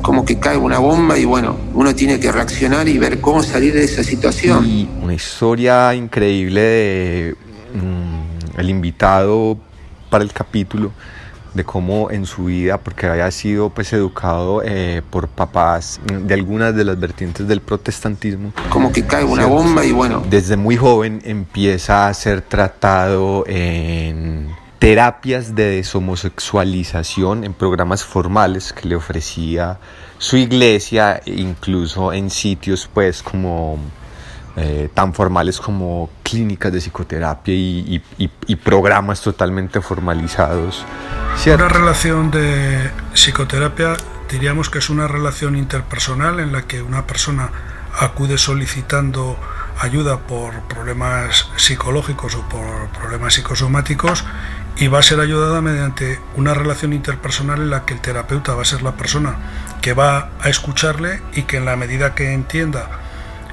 como 0.02 0.26
que 0.26 0.38
cae 0.38 0.58
una 0.58 0.80
bomba 0.80 1.18
y 1.18 1.24
bueno, 1.24 1.56
uno 1.74 1.96
tiene 1.96 2.20
que 2.20 2.30
reaccionar 2.30 2.90
y 2.90 2.98
ver 2.98 3.22
cómo 3.22 3.42
salir 3.42 3.74
de 3.74 3.86
esa 3.86 4.04
situación. 4.04 4.66
Y 4.66 4.90
una 5.02 5.14
historia 5.14 5.96
increíble 5.96 6.62
de 6.62 7.36
mm, 7.74 8.60
el 8.60 8.70
invitado 8.70 9.58
para 10.10 10.26
el 10.26 10.34
capítulo 10.34 10.92
de 11.54 11.64
cómo 11.64 12.10
en 12.12 12.26
su 12.26 12.46
vida, 12.46 12.78
porque 12.80 13.08
había 13.08 13.30
sido 13.32 13.70
pues 13.70 13.94
educado 13.94 14.62
eh, 14.66 15.02
por 15.10 15.28
papás 15.28 16.00
de 16.06 16.34
algunas 16.34 16.76
de 16.76 16.84
las 16.84 17.00
vertientes 17.00 17.48
del 17.48 17.62
protestantismo. 17.62 18.54
Como 18.70 18.92
que 18.92 19.06
cae 19.06 19.24
una 19.24 19.46
bomba 19.46 19.86
y 19.86 19.92
bueno, 19.92 20.24
Desde 20.30 20.58
muy 20.58 20.76
joven 20.76 21.22
empieza 21.24 22.08
a 22.08 22.14
ser 22.14 22.42
tratado 22.42 23.44
en 23.48 24.50
terapias 24.84 25.56
de 25.56 25.78
deshomosexualización 25.78 27.46
en 27.46 27.54
programas 27.54 28.04
formales 28.04 28.74
que 28.74 28.90
le 28.90 28.98
ofrecía 28.98 29.80
su 30.18 30.36
iglesia, 30.36 31.22
incluso 31.26 32.12
en 32.12 32.30
sitios 32.30 32.90
pues 32.94 33.24
como 33.24 33.80
eh, 34.58 34.90
tan 34.94 35.14
formales 35.14 35.62
como 35.62 36.10
clínicas 36.22 36.74
de 36.74 36.82
psicoterapia 36.82 37.54
y, 37.56 38.02
programas 38.62 39.22
totalmente 39.22 39.80
formalizados. 39.80 40.84
¿cierto? 41.38 41.64
Una 41.64 41.74
relación 41.74 42.30
de 42.30 42.92
psicoterapia 43.14 43.96
diríamos 44.30 44.70
que 44.70 44.80
es 44.80 44.90
una 44.90 45.08
relación 45.08 45.56
interpersonal 45.56 46.42
en 46.42 46.52
la 46.52 46.64
que 46.64 46.82
una 46.82 47.08
persona 47.08 47.50
acude 48.02 48.38
solicitando 48.38 49.38
ayuda 49.80 50.20
por 50.20 50.54
problemas 50.64 51.48
psicológicos 51.56 52.36
o 52.36 52.42
por 52.50 52.90
problemas 52.90 53.36
psicosomáticos 53.36 54.26
y 54.78 54.88
va 54.88 55.00
a 55.00 55.04
ser 55.04 55.20
ayudada 55.20 55.62
mediante 55.62 56.20
una 56.36 56.54
relación 56.54 56.94
interpersonal 56.94 57.62
en 57.62 57.70
la 57.70 57.86
que 57.86 57.94
el 57.94 58.02
terapeuta 58.02 58.56
va 58.56 58.64
a 58.64 58.66
ser 58.66 58.82
la 58.82 58.94
persona 58.94 59.36
que 59.82 59.94
va 59.94 60.30
a 60.42 60.50
escucharle 60.50 61.22
y 61.34 61.44
que 61.44 61.58
en 61.58 61.66
la 61.66 61.76
medida 61.76 62.16
que 62.16 62.34
entienda 62.34 62.90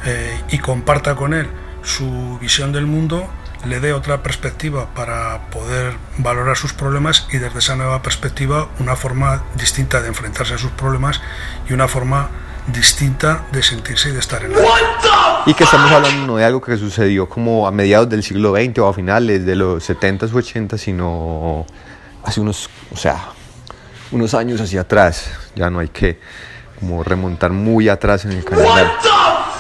eh, 0.05 0.41
y 0.51 0.59
comparta 0.59 1.15
con 1.15 1.35
él 1.35 1.49
su 1.83 2.39
visión 2.41 2.73
del 2.73 2.87
mundo, 2.87 3.29
le 3.65 3.81
dé 3.81 3.93
otra 3.93 4.23
perspectiva 4.23 4.87
para 4.95 5.51
poder 5.51 5.95
valorar 6.19 6.57
sus 6.57 6.73
problemas 6.73 7.27
y 7.31 7.39
desde 7.39 7.59
esa 7.59 7.77
nueva 7.77 8.03
perspectiva 8.03 8.69
una 8.79 8.97
forma 8.97 9.43
distinta 9.57 10.01
de 10.01 10.09
enfrentarse 10.09 10.55
a 10.55 10.59
sus 10.59 10.71
problemas 10.71 11.21
y 11.69 11.75
una 11.75 11.89
forma 11.89 12.31
distinta 12.73 13.47
de 13.53 13.63
sentirse 13.63 14.09
y 14.09 14.13
de 14.13 14.19
estar 14.21 14.43
en 14.45 14.53
la 14.53 14.59
vida. 14.59 15.43
Y 15.47 15.55
que 15.55 15.65
estamos 15.65 15.91
hablando 15.91 16.27
no 16.27 16.37
de 16.37 16.45
algo 16.45 16.61
que 16.61 16.77
sucedió 16.77 17.29
como 17.29 17.67
a 17.67 17.71
mediados 17.71 18.09
del 18.09 18.23
siglo 18.23 18.53
XX 18.55 18.79
o 18.81 18.89
a 18.89 18.95
finales 18.95 19.45
de 19.47 19.57
los 19.57 19.89
70s 19.89 20.33
u 20.33 20.39
80s, 20.41 20.77
sino 20.79 21.67
hace 22.25 22.41
unos, 22.41 22.69
o 22.93 22.97
sea, 22.97 23.29
unos 24.13 24.35
años 24.35 24.61
hacia 24.61 24.83
atrás. 24.83 25.31
Ya 25.55 25.71
no 25.71 25.79
hay 25.81 25.89
que 25.89 26.21
como 26.79 27.03
remontar 27.05 27.51
muy 27.53 27.89
atrás 27.89 28.25
en 28.25 28.33
el 28.33 28.45
calendario. 28.45 28.91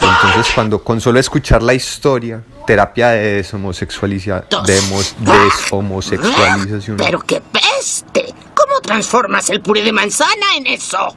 Entonces, 0.00 0.52
cuando 0.54 0.82
con 0.82 1.00
solo 1.00 1.18
escuchar 1.20 1.62
la 1.62 1.74
historia, 1.74 2.42
terapia 2.66 3.08
de 3.10 3.42
deshomosexualiza- 3.44 4.44
demos- 4.66 5.14
deshomosexualización 5.18 6.96
Pero 6.96 7.20
qué 7.20 7.40
peste. 7.40 8.34
¿Cómo 8.54 8.80
transformas 8.80 9.48
el 9.50 9.60
puré 9.60 9.82
de 9.82 9.92
manzana 9.92 10.56
en 10.56 10.66
eso? 10.66 11.14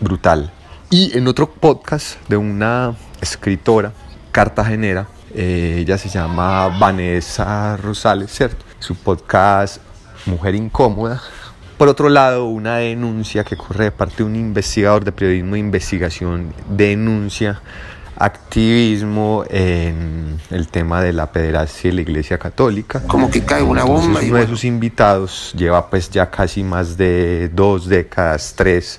brutal. 0.00 0.52
Y 0.90 1.16
en 1.18 1.28
otro 1.28 1.50
podcast 1.50 2.16
de 2.28 2.36
una 2.36 2.96
escritora 3.20 3.92
cartagenera, 4.32 5.06
eh, 5.34 5.76
ella 5.80 5.98
se 5.98 6.08
llama 6.08 6.68
Vanessa 6.78 7.76
Rosales, 7.76 8.30
¿cierto? 8.30 8.64
Su 8.78 8.94
podcast 8.94 9.82
Mujer 10.24 10.54
Incómoda, 10.54 11.20
por 11.78 11.86
otro 11.86 12.08
lado, 12.08 12.46
una 12.46 12.78
denuncia 12.78 13.44
que 13.44 13.56
corre 13.56 13.84
de 13.84 13.90
parte 13.92 14.16
de 14.16 14.24
un 14.24 14.34
investigador 14.34 15.04
de 15.04 15.12
periodismo 15.12 15.52
de 15.52 15.60
investigación 15.60 16.52
denuncia 16.68 17.62
activismo 18.16 19.44
en 19.48 20.40
el 20.50 20.66
tema 20.66 21.00
de 21.00 21.12
la 21.12 21.30
pederastia 21.30 21.90
y 21.90 21.92
la 21.92 22.00
iglesia 22.00 22.36
católica. 22.36 23.00
Como 23.06 23.30
que 23.30 23.44
cae 23.44 23.62
una 23.62 23.84
bomba 23.84 24.24
y 24.24 24.30
uno 24.30 24.38
de 24.38 24.48
sus 24.48 24.64
invitados 24.64 25.52
lleva 25.56 25.88
pues 25.88 26.10
ya 26.10 26.28
casi 26.28 26.64
más 26.64 26.96
de 26.96 27.48
dos 27.50 27.86
décadas, 27.88 28.54
tres, 28.56 28.98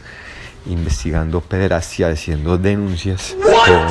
investigando 0.65 1.41
pederastia, 1.41 2.09
haciendo 2.09 2.57
denuncias 2.57 3.35
con 3.65 3.87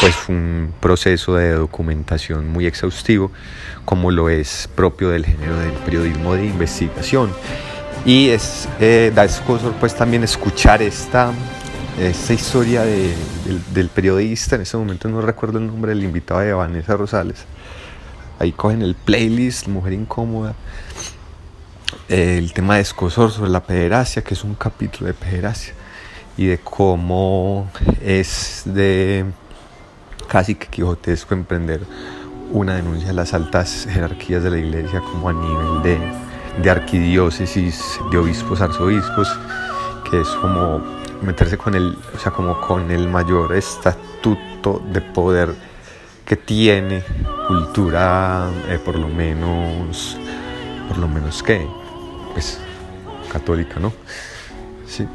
pues 0.00 0.14
un 0.28 0.72
proceso 0.80 1.34
de 1.36 1.52
documentación 1.52 2.48
muy 2.48 2.66
exhaustivo 2.66 3.30
como 3.84 4.10
lo 4.10 4.28
es 4.28 4.68
propio 4.74 5.08
del 5.10 5.24
género 5.24 5.58
del 5.58 5.72
periodismo 5.72 6.34
de 6.34 6.46
investigación. 6.46 7.32
Y 8.04 8.28
es 8.28 8.68
eh, 8.78 9.10
da 9.14 9.24
escosor 9.24 9.72
pues 9.80 9.94
también 9.94 10.22
escuchar 10.24 10.82
esta 10.82 11.32
esta 11.98 12.34
historia 12.34 12.82
de- 12.82 13.14
del, 13.46 13.62
del 13.72 13.88
periodista. 13.88 14.56
En 14.56 14.62
ese 14.62 14.76
momento 14.76 15.08
no 15.08 15.20
recuerdo 15.22 15.58
el 15.58 15.66
nombre 15.66 15.90
del 15.94 16.04
invitado 16.04 16.40
de 16.40 16.52
Vanessa 16.52 16.94
Rosales. 16.96 17.44
Ahí 18.38 18.52
cogen 18.52 18.82
el 18.82 18.94
playlist 18.94 19.66
Mujer 19.66 19.94
Incómoda 19.94 20.54
el 22.08 22.52
tema 22.52 22.76
de 22.76 22.82
escosor 22.82 23.30
sobre 23.30 23.50
la 23.50 23.62
pederastia 23.62 24.22
que 24.22 24.34
es 24.34 24.44
un 24.44 24.54
capítulo 24.54 25.06
de 25.06 25.14
pederastia 25.14 25.74
y 26.36 26.46
de 26.46 26.58
cómo 26.58 27.70
es 28.02 28.62
de 28.64 29.24
casi 30.28 30.54
que 30.54 30.66
quijotesco 30.68 31.34
emprender 31.34 31.80
una 32.52 32.76
denuncia 32.76 33.10
a 33.10 33.12
las 33.12 33.34
altas 33.34 33.86
jerarquías 33.90 34.42
de 34.42 34.50
la 34.50 34.58
iglesia 34.58 35.00
como 35.00 35.28
a 35.28 35.32
nivel 35.32 35.82
de, 35.82 35.98
de 36.62 36.70
arquidiócesis, 36.70 38.00
de 38.10 38.18
obispos, 38.18 38.60
arzobispos, 38.60 39.28
que 40.08 40.20
es 40.20 40.28
como 40.28 40.80
meterse 41.22 41.58
con 41.58 41.74
el, 41.74 41.96
o 42.14 42.18
sea, 42.18 42.32
como 42.32 42.60
con 42.60 42.90
el 42.90 43.08
mayor 43.08 43.54
estatuto 43.54 44.82
de 44.92 45.00
poder 45.00 45.54
que 46.24 46.36
tiene 46.36 47.02
cultura, 47.48 48.48
eh, 48.68 48.78
por 48.84 48.98
lo 48.98 49.08
menos, 49.08 50.16
por 50.88 50.98
lo 50.98 51.08
menos 51.08 51.42
que, 51.42 51.66
pues, 52.32 52.58
católica, 53.32 53.80
¿no? 53.80 53.92
Sí. 54.86 55.06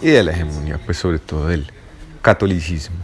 Y 0.00 0.08
de 0.08 0.22
la 0.22 0.32
hegemonía, 0.32 0.78
pues, 0.84 0.98
sobre 0.98 1.18
todo 1.18 1.48
del 1.48 1.70
catolicismo. 2.22 2.96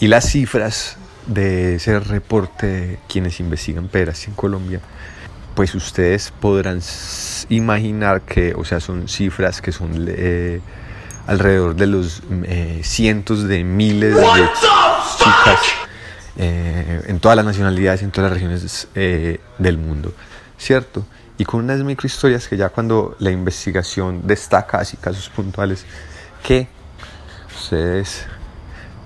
Y 0.00 0.08
las 0.08 0.30
cifras 0.30 0.98
de 1.26 1.76
ese 1.76 1.98
reporte 2.00 2.66
de 2.66 2.98
quienes 3.08 3.40
investigan 3.40 3.88
pederastia 3.88 4.28
en 4.28 4.34
Colombia, 4.34 4.80
pues 5.54 5.74
ustedes 5.74 6.32
podrán 6.38 6.80
imaginar 7.48 8.20
que, 8.20 8.54
o 8.54 8.64
sea, 8.64 8.78
son 8.78 9.08
cifras 9.08 9.62
que 9.62 9.72
son 9.72 10.06
eh, 10.08 10.60
alrededor 11.26 11.74
de 11.74 11.86
los 11.86 12.22
eh, 12.44 12.80
cientos 12.84 13.48
de 13.48 13.64
miles 13.64 14.14
de 14.14 14.22
chicas 14.22 15.60
eh, 16.36 17.02
en 17.06 17.18
todas 17.20 17.36
las 17.36 17.46
nacionalidades, 17.46 18.02
en 18.02 18.10
todas 18.10 18.30
las 18.30 18.40
regiones 18.40 18.88
del 19.58 19.78
mundo, 19.78 20.12
¿cierto? 20.58 21.04
Y 21.38 21.44
con 21.44 21.64
unas 21.64 21.82
microhistorias 21.82 22.48
que 22.48 22.56
ya 22.56 22.70
cuando 22.70 23.16
la 23.18 23.30
investigación 23.30 24.26
destaca 24.26 24.78
así 24.78 24.96
casos 24.96 25.28
puntuales 25.28 25.84
que 26.42 26.68
ustedes 27.54 28.24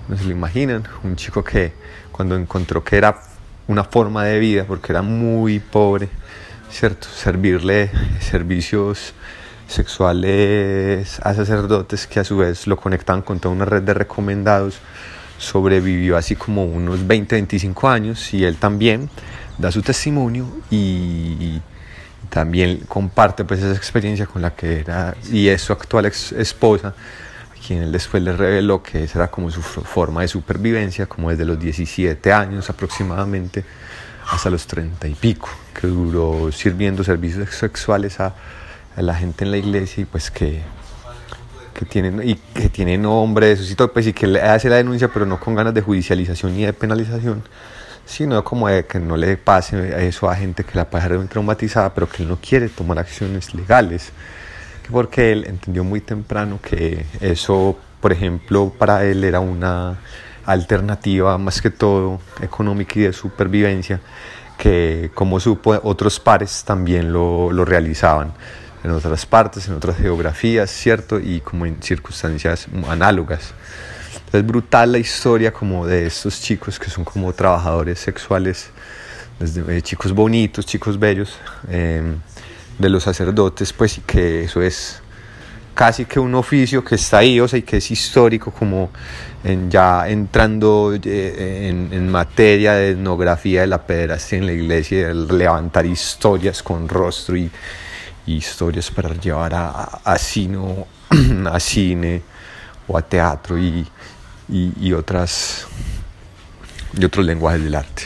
no 0.07 0.17
se 0.17 0.23
lo 0.25 0.31
imaginan, 0.31 0.83
un 1.03 1.15
chico 1.15 1.43
que 1.43 1.73
cuando 2.11 2.35
encontró 2.35 2.83
que 2.83 2.97
era 2.97 3.21
una 3.67 3.83
forma 3.83 4.25
de 4.25 4.39
vida, 4.39 4.65
porque 4.65 4.91
era 4.91 5.01
muy 5.01 5.59
pobre, 5.59 6.09
¿cierto? 6.69 7.07
Servirle 7.07 7.89
servicios 8.19 9.13
sexuales 9.67 11.19
a 11.23 11.33
sacerdotes 11.33 12.05
que 12.07 12.19
a 12.19 12.23
su 12.23 12.37
vez 12.37 12.67
lo 12.67 12.77
conectaban 12.77 13.21
con 13.21 13.39
toda 13.39 13.55
una 13.55 13.65
red 13.65 13.83
de 13.83 13.93
recomendados, 13.93 14.79
sobrevivió 15.37 16.17
así 16.17 16.35
como 16.35 16.65
unos 16.65 17.07
20, 17.07 17.35
25 17.35 17.89
años 17.89 18.33
y 18.33 18.43
él 18.43 18.57
también 18.57 19.09
da 19.61 19.71
su 19.71 19.81
testimonio 19.81 20.47
y 20.69 21.61
también 22.29 22.77
comparte 22.87 23.43
pues 23.43 23.61
esa 23.61 23.75
experiencia 23.75 24.25
con 24.25 24.41
la 24.41 24.55
que 24.55 24.79
era 24.79 25.15
y 25.31 25.49
es 25.49 25.61
su 25.61 25.73
actual 25.73 26.05
esposa 26.05 26.93
quien 27.65 27.83
él 27.83 27.91
después 27.91 28.23
le 28.23 28.31
reveló 28.31 28.81
que 28.81 29.03
esa 29.03 29.19
era 29.19 29.27
como 29.29 29.51
su 29.51 29.61
forma 29.61 30.21
de 30.21 30.27
supervivencia 30.27 31.05
como 31.05 31.29
desde 31.29 31.45
los 31.45 31.59
17 31.59 32.31
años 32.31 32.69
aproximadamente 32.69 33.65
hasta 34.31 34.49
los 34.49 34.65
30 34.65 35.07
y 35.07 35.13
pico 35.13 35.49
que 35.79 35.87
duró 35.87 36.51
sirviendo 36.51 37.03
servicios 37.03 37.49
sexuales 37.49 38.19
a, 38.19 38.33
a 38.95 39.01
la 39.01 39.13
gente 39.15 39.43
en 39.43 39.51
la 39.51 39.57
iglesia 39.57 40.01
y 40.01 40.05
pues 40.05 40.31
que 40.31 40.61
que 41.73 41.85
tiene, 41.85 42.25
y 42.25 42.35
que 42.35 42.69
tiene 42.69 42.97
nombre 42.97 43.55
de 43.55 43.75
todo, 43.75 43.91
pues, 43.91 44.05
y 44.05 44.13
que 44.13 44.25
hace 44.39 44.69
la 44.69 44.75
denuncia, 44.75 45.07
pero 45.07 45.25
no 45.25 45.39
con 45.39 45.55
ganas 45.55 45.73
de 45.73 45.81
judicialización 45.81 46.55
ni 46.55 46.65
de 46.65 46.73
penalización, 46.73 47.41
sino 48.11 48.43
como 48.43 48.67
de 48.67 48.85
que 48.85 48.99
no 48.99 49.15
le 49.15 49.37
pase 49.37 50.07
eso 50.07 50.29
a 50.29 50.35
gente 50.35 50.63
que 50.63 50.77
la 50.77 50.89
pasaron 50.89 51.27
traumatizada, 51.27 51.93
pero 51.93 52.09
que 52.09 52.23
él 52.23 52.29
no 52.29 52.37
quiere 52.37 52.67
tomar 52.69 52.99
acciones 52.99 53.55
legales, 53.55 54.11
que 54.83 54.91
porque 54.91 55.31
él 55.31 55.45
entendió 55.47 55.83
muy 55.83 56.01
temprano 56.01 56.59
que 56.61 57.05
eso, 57.21 57.77
por 58.01 58.11
ejemplo, 58.11 58.73
para 58.77 59.05
él 59.05 59.23
era 59.23 59.39
una 59.39 59.97
alternativa 60.45 61.37
más 61.37 61.61
que 61.61 61.69
todo 61.69 62.19
económica 62.41 62.99
y 62.99 63.03
de 63.03 63.13
supervivencia, 63.13 64.01
que 64.57 65.09
como 65.15 65.39
supo 65.39 65.79
otros 65.83 66.19
pares 66.19 66.63
también 66.65 67.13
lo, 67.13 67.51
lo 67.51 67.63
realizaban 67.63 68.33
en 68.83 68.91
otras 68.91 69.25
partes, 69.25 69.67
en 69.67 69.75
otras 69.75 69.97
geografías, 69.97 70.69
¿cierto? 70.69 71.19
Y 71.19 71.39
como 71.39 71.65
en 71.65 71.81
circunstancias 71.81 72.67
análogas. 72.89 73.53
Es 74.33 74.45
brutal 74.45 74.93
la 74.93 74.97
historia 74.97 75.51
como 75.51 75.85
de 75.85 76.05
estos 76.05 76.41
chicos 76.41 76.79
que 76.79 76.89
son 76.89 77.03
como 77.03 77.33
trabajadores 77.33 77.99
sexuales, 77.99 78.69
eh, 79.41 79.81
chicos 79.81 80.13
bonitos, 80.13 80.65
chicos 80.65 80.97
bellos, 80.97 81.37
eh, 81.67 82.01
de 82.79 82.89
los 82.89 83.03
sacerdotes, 83.03 83.73
pues 83.73 83.97
y 83.97 84.01
que 84.01 84.45
eso 84.45 84.61
es 84.61 85.01
casi 85.73 86.05
que 86.05 86.17
un 86.17 86.33
oficio 86.35 86.81
que 86.81 86.95
está 86.95 87.17
ahí, 87.17 87.41
o 87.41 87.47
sea, 87.47 87.59
y 87.59 87.63
que 87.63 87.77
es 87.77 87.91
histórico, 87.91 88.51
como 88.51 88.89
ya 89.69 90.07
entrando 90.07 90.93
eh, 90.93 91.87
en, 91.91 92.09
materia 92.09 92.73
de 92.73 92.91
etnografía 92.91 93.61
de 93.61 93.67
la 93.67 93.85
pederastia 93.85 94.37
en 94.37 94.45
la 94.45 94.53
iglesia, 94.53 95.09
de 95.09 95.13
levantar 95.13 95.85
historias 95.85 96.63
con 96.63 96.87
rostro 96.87 97.35
y, 97.35 97.51
historias 98.27 98.89
para 98.91 99.13
llevar 99.15 99.53
a, 99.53 99.69
a, 99.69 100.01
a 100.05 100.17
cine 100.17 100.85
o 102.87 102.97
a 102.97 103.01
teatro 103.01 103.57
y, 103.57 103.85
y, 104.51 104.71
y 104.79 104.93
otras 104.93 105.67
y 106.97 107.05
otros 107.05 107.25
lenguajes 107.25 107.63
del 107.63 107.75
arte. 107.75 108.03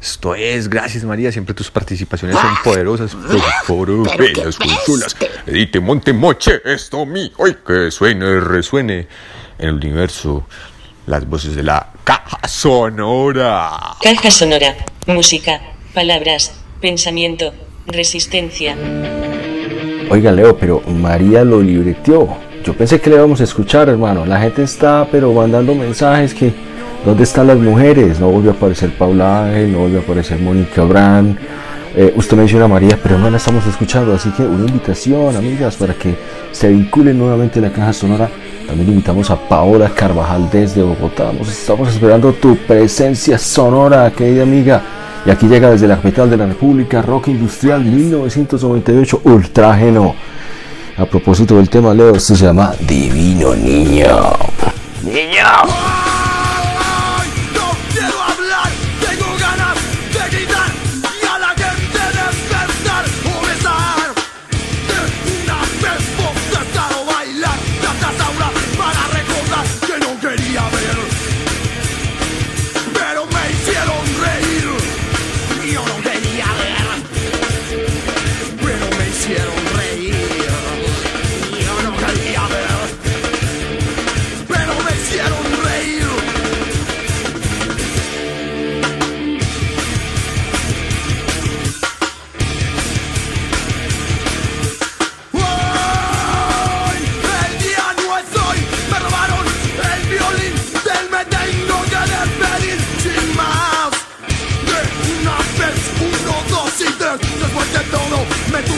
Esto 0.00 0.34
es, 0.34 0.68
gracias 0.68 1.02
María, 1.04 1.32
siempre 1.32 1.54
tus 1.54 1.70
participaciones 1.70 2.36
son 2.36 2.54
poderosas. 2.62 3.16
Por 3.66 4.18
bellas 4.18 4.56
consolas, 4.56 5.16
edite 5.46 5.80
monte 5.80 6.12
moche, 6.12 6.60
esto 6.64 7.06
mío, 7.06 7.30
hoy 7.38 7.56
que 7.66 7.90
suene, 7.90 8.38
resuene 8.40 9.08
en 9.58 9.68
el 9.68 9.74
universo 9.76 10.46
las 11.06 11.26
voces 11.26 11.56
de 11.56 11.62
la 11.62 11.90
caja 12.04 12.46
sonora. 12.46 13.96
Caja 14.02 14.30
sonora. 14.30 14.74
Música. 15.06 15.60
Palabras. 15.94 16.52
Pensamiento. 16.80 17.54
Resistencia. 17.86 18.76
Oiga, 20.10 20.32
Leo, 20.32 20.58
pero 20.58 20.80
María 20.80 21.44
lo 21.44 21.62
libreteó. 21.62 22.28
Yo 22.64 22.72
pensé 22.72 22.98
que 22.98 23.10
le 23.10 23.16
íbamos 23.16 23.42
a 23.42 23.44
escuchar, 23.44 23.90
hermano. 23.90 24.24
La 24.24 24.40
gente 24.40 24.62
está, 24.62 25.06
pero 25.12 25.30
mandando 25.34 25.74
mensajes 25.74 26.32
que. 26.32 26.52
¿Dónde 27.04 27.24
están 27.24 27.46
las 27.46 27.58
mujeres? 27.58 28.18
No 28.18 28.30
volvió 28.30 28.52
a 28.52 28.54
aparecer 28.54 28.90
Paula 28.96 29.44
Ángel, 29.44 29.72
no 29.72 29.80
volvió 29.80 29.98
a 29.98 30.02
aparecer 30.02 30.38
Mónica 30.38 30.82
Brand. 30.84 31.36
Eh, 31.94 32.14
usted 32.16 32.34
menciona 32.34 32.66
María, 32.66 32.98
pero 33.02 33.18
no 33.18 33.28
la 33.28 33.36
estamos 33.36 33.66
escuchando. 33.66 34.14
Así 34.14 34.30
que 34.30 34.42
una 34.44 34.66
invitación, 34.66 35.36
amigas, 35.36 35.76
para 35.76 35.92
que 35.92 36.14
se 36.52 36.70
vinculen 36.70 37.18
nuevamente 37.18 37.58
a 37.58 37.62
la 37.62 37.70
caja 37.70 37.92
sonora. 37.92 38.30
También 38.66 38.88
invitamos 38.88 39.30
a 39.30 39.36
Paola 39.36 39.90
Carvajal 39.90 40.48
desde 40.50 40.82
Bogotá. 40.82 41.30
Nos 41.38 41.50
estamos 41.50 41.90
esperando 41.90 42.32
tu 42.32 42.56
presencia 42.56 43.36
sonora, 43.36 44.10
querida 44.10 44.44
amiga. 44.44 44.82
Y 45.26 45.30
aquí 45.30 45.46
llega 45.46 45.70
desde 45.70 45.86
la 45.86 45.96
capital 45.96 46.30
de 46.30 46.38
la 46.38 46.46
República, 46.46 47.02
Rock 47.02 47.28
Industrial 47.28 47.84
1998, 47.84 49.20
Ultrágeno. 49.24 50.14
A 50.96 51.06
propósito 51.06 51.56
del 51.56 51.68
tema, 51.68 51.92
Leo, 51.92 52.14
esto 52.14 52.36
se 52.36 52.44
llama 52.44 52.72
Divino 52.86 53.52
Niño. 53.54 54.06
Niño. 55.02 56.03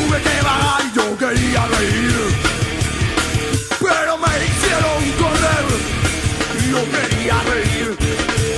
tuve 0.06 0.22
que 0.22 0.42
vagar 0.42 0.82
y 0.84 0.96
yo 0.96 1.18
quería 1.18 1.66
reír. 1.66 2.14
Pero 3.80 4.18
me 4.18 4.32
hicieron 4.44 5.02
correr 5.22 5.66
y 6.58 6.70
yo 6.70 6.80
quería 6.94 7.42
reír. 7.42 8.55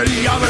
everybody, 0.00 0.28
I'm 0.28 0.49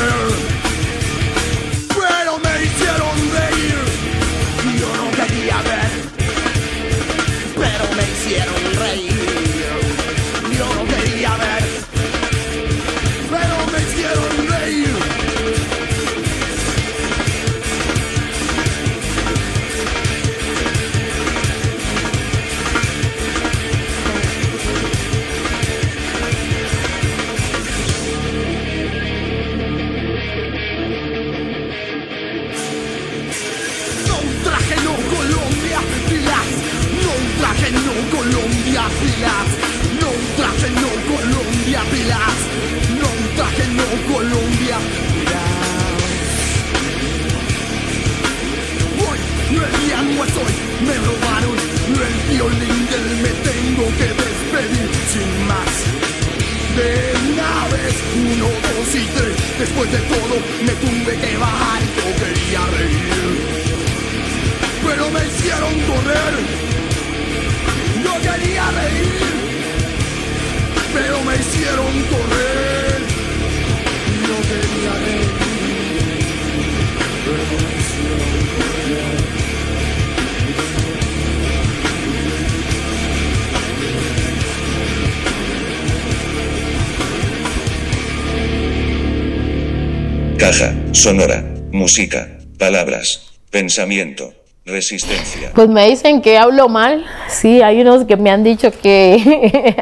Caja, 90.41 90.73
sonora, 90.93 91.45
música, 91.71 92.27
palabras, 92.59 93.31
pensamiento, 93.51 94.33
resistencia. 94.65 95.51
Pues 95.55 95.69
me 95.69 95.87
dicen 95.87 96.23
que 96.23 96.39
hablo 96.39 96.71
mal. 96.71 97.05
Sí, 97.29 97.61
hay 97.61 97.83
unos 97.83 98.07
que 98.07 98.17
me 98.17 98.31
han 98.31 98.43
dicho 98.43 98.71
que, 98.73 99.77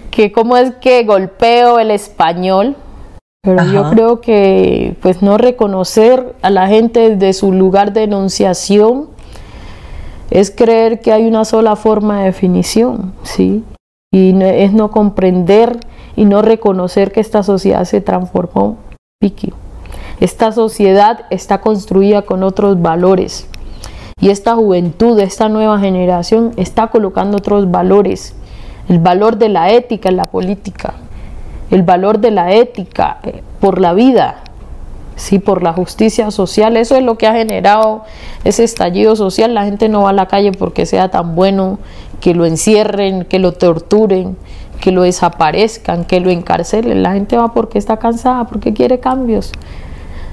que 0.10 0.32
cómo 0.32 0.56
es 0.56 0.72
que 0.80 1.04
golpeo 1.04 1.78
el 1.78 1.92
español. 1.92 2.74
Pero 3.42 3.62
yo 3.72 3.90
creo 3.90 4.20
que 4.20 4.96
pues 5.02 5.22
no 5.22 5.36
reconocer 5.38 6.34
a 6.42 6.48
la 6.50 6.66
gente 6.66 7.14
de 7.14 7.32
su 7.34 7.52
lugar 7.52 7.92
de 7.92 8.04
enunciación 8.04 9.10
es 10.30 10.50
creer 10.50 11.00
que 11.00 11.12
hay 11.12 11.26
una 11.26 11.44
sola 11.44 11.76
forma 11.76 12.20
de 12.20 12.24
definición, 12.26 13.14
¿sí? 13.22 13.62
Y 14.10 14.32
no- 14.32 14.46
es 14.46 14.72
no 14.72 14.90
comprender 14.90 15.76
y 16.16 16.24
no 16.24 16.40
reconocer 16.42 17.12
que 17.12 17.20
esta 17.20 17.42
sociedad 17.42 17.84
se 17.84 18.00
transformó, 18.00 18.78
Esta 20.20 20.52
sociedad 20.52 21.26
está 21.30 21.60
construida 21.60 22.22
con 22.22 22.42
otros 22.42 22.82
valores. 22.82 23.48
Y 24.20 24.30
esta 24.30 24.54
juventud, 24.54 25.18
esta 25.18 25.48
nueva 25.48 25.78
generación 25.78 26.52
está 26.56 26.88
colocando 26.88 27.38
otros 27.38 27.70
valores. 27.70 28.34
El 28.88 28.98
valor 28.98 29.38
de 29.38 29.48
la 29.48 29.70
ética 29.70 30.10
en 30.10 30.16
la 30.16 30.26
política, 30.26 30.94
el 31.70 31.82
valor 31.82 32.18
de 32.18 32.30
la 32.30 32.52
ética 32.52 33.18
eh, 33.22 33.42
por 33.60 33.80
la 33.80 33.94
vida, 33.94 34.42
sí, 35.16 35.38
por 35.38 35.62
la 35.62 35.72
justicia 35.72 36.30
social. 36.30 36.76
Eso 36.76 36.96
es 36.96 37.02
lo 37.02 37.16
que 37.16 37.26
ha 37.26 37.34
generado 37.34 38.04
ese 38.44 38.64
estallido 38.64 39.16
social. 39.16 39.54
La 39.54 39.64
gente 39.64 39.88
no 39.88 40.02
va 40.02 40.10
a 40.10 40.14
la 40.14 40.28
calle 40.28 40.52
porque 40.52 40.86
sea 40.86 41.10
tan 41.10 41.34
bueno 41.34 41.78
que 42.20 42.34
lo 42.34 42.44
encierren, 42.44 43.24
que 43.24 43.38
lo 43.38 43.52
torturen, 43.52 44.36
que 44.80 44.92
lo 44.92 45.02
desaparezcan, 45.02 46.04
que 46.04 46.20
lo 46.20 46.30
encarcelen. 46.30 47.02
La 47.02 47.14
gente 47.14 47.36
va 47.36 47.52
porque 47.52 47.78
está 47.78 47.98
cansada, 47.98 48.44
porque 48.44 48.72
quiere 48.72 49.00
cambios. 49.00 49.52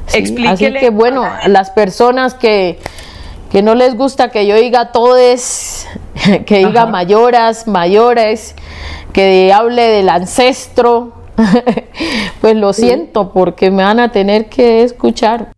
Sí, 0.07 0.35
Así 0.45 0.73
que 0.73 0.89
bueno, 0.89 1.23
a 1.23 1.47
las 1.47 1.69
personas 1.69 2.33
que, 2.33 2.79
que 3.51 3.61
no 3.61 3.75
les 3.75 3.95
gusta 3.95 4.29
que 4.29 4.45
yo 4.45 4.55
diga 4.55 4.91
todes, 4.91 5.87
que 6.45 6.57
diga 6.57 6.83
Ajá. 6.83 6.91
mayoras, 6.91 7.67
mayores, 7.67 8.55
que 9.13 9.53
hable 9.53 9.83
del 9.83 10.09
ancestro, 10.09 11.13
pues 12.41 12.55
lo 12.55 12.73
siento 12.73 13.31
porque 13.31 13.71
me 13.71 13.83
van 13.83 13.99
a 13.99 14.11
tener 14.11 14.49
que 14.49 14.83
escuchar. 14.83 15.53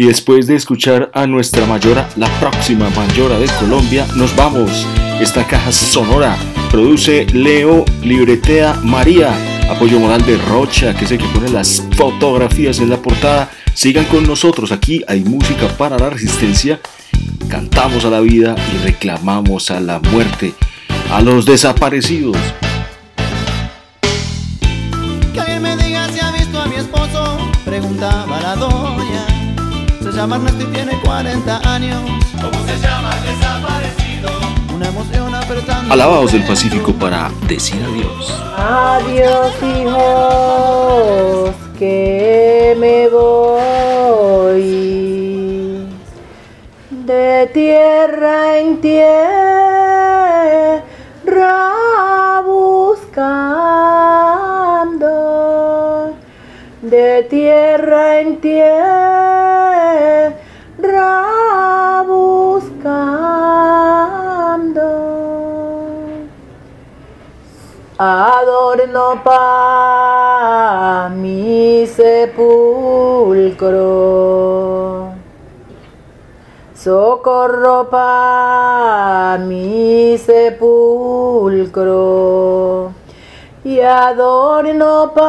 Y 0.00 0.06
después 0.06 0.46
de 0.46 0.54
escuchar 0.54 1.10
a 1.12 1.26
nuestra 1.26 1.66
mayora, 1.66 2.08
la 2.14 2.28
próxima 2.38 2.88
mayora 2.90 3.36
de 3.36 3.48
Colombia, 3.58 4.06
nos 4.14 4.36
vamos. 4.36 4.86
Esta 5.20 5.44
caja 5.44 5.72
sonora 5.72 6.38
produce 6.70 7.26
Leo 7.32 7.84
Libretea 8.04 8.74
María, 8.84 9.34
apoyo 9.68 9.98
moral 9.98 10.24
de 10.24 10.38
Rocha, 10.38 10.94
que 10.94 11.04
es 11.04 11.10
el 11.10 11.18
que 11.18 11.26
pone 11.34 11.48
las 11.48 11.82
fotografías 11.96 12.78
en 12.78 12.90
la 12.90 12.98
portada. 12.98 13.50
Sigan 13.74 14.04
con 14.04 14.24
nosotros, 14.24 14.70
aquí 14.70 15.02
hay 15.08 15.24
música 15.24 15.66
para 15.76 15.98
la 15.98 16.10
resistencia. 16.10 16.78
Cantamos 17.48 18.04
a 18.04 18.10
la 18.10 18.20
vida 18.20 18.54
y 18.72 18.86
reclamamos 18.86 19.72
a 19.72 19.80
la 19.80 19.98
muerte, 19.98 20.54
a 21.10 21.20
los 21.22 21.44
desaparecidos. 21.44 22.36
Que 25.34 25.58
me 25.58 25.76
diga 25.76 26.08
si 26.12 26.20
ha 26.20 26.30
visto 26.30 26.60
a 26.60 26.66
mi 26.66 26.76
esposo. 26.76 27.08
Se 30.18 30.22
llama 30.22 30.34
Ernesto 30.34 30.64
y 30.64 30.66
tiene 30.72 30.98
40 31.04 31.74
años. 31.74 32.02
¿Cómo 32.42 32.66
se 32.66 32.76
llama 32.80 33.12
el 33.18 33.22
desaparecido? 33.22 34.30
Una 34.74 34.88
emoción 34.88 35.32
apretando. 35.32 35.94
Alabados 35.94 36.32
del 36.32 36.44
Pacífico 36.44 36.92
para 36.92 37.30
decir 37.46 37.80
adiós. 37.84 38.34
Adiós 38.56 39.52
hijos, 39.62 41.54
que 41.78 42.76
me 42.80 43.08
voy 43.10 44.58
de 46.90 47.48
tierra 47.54 48.58
en 48.58 48.80
tierra 48.80 49.22
buscando, 52.44 53.36
de 56.82 57.22
tierra 57.30 58.20
en 58.20 58.40
tierra 58.40 59.77
adorno 67.98 69.20
pa 69.24 71.10
mi 71.12 71.84
sepulcro, 71.84 72.36
socorro 76.74 77.84
pa 77.90 79.36
mi 79.40 80.16
sepulcro. 80.16 81.96
Y 83.64 83.80
adorno 83.80 85.10
pa 85.12 85.28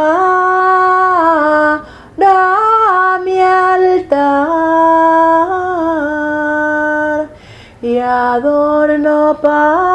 mi 3.24 3.42
altar. 3.42 4.30
Y 7.82 7.98
adorno 7.98 9.36
pa 9.42 9.89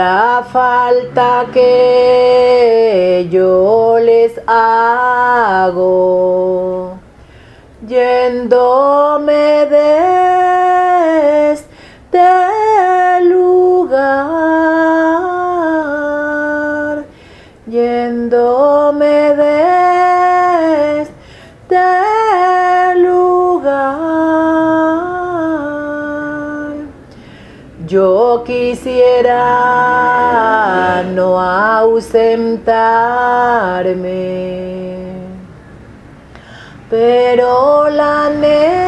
La 0.00 0.42
falta 0.50 1.46
que 1.52 3.28
yo 3.30 3.98
les 3.98 4.32
hago, 4.46 5.84
yéndome 7.86 8.89
Yo 27.90 28.44
quisiera 28.46 29.42
no 31.12 31.40
ausentarme, 31.40 32.68
pero 36.88 37.88
la 37.88 38.30
necesidad 38.30 38.80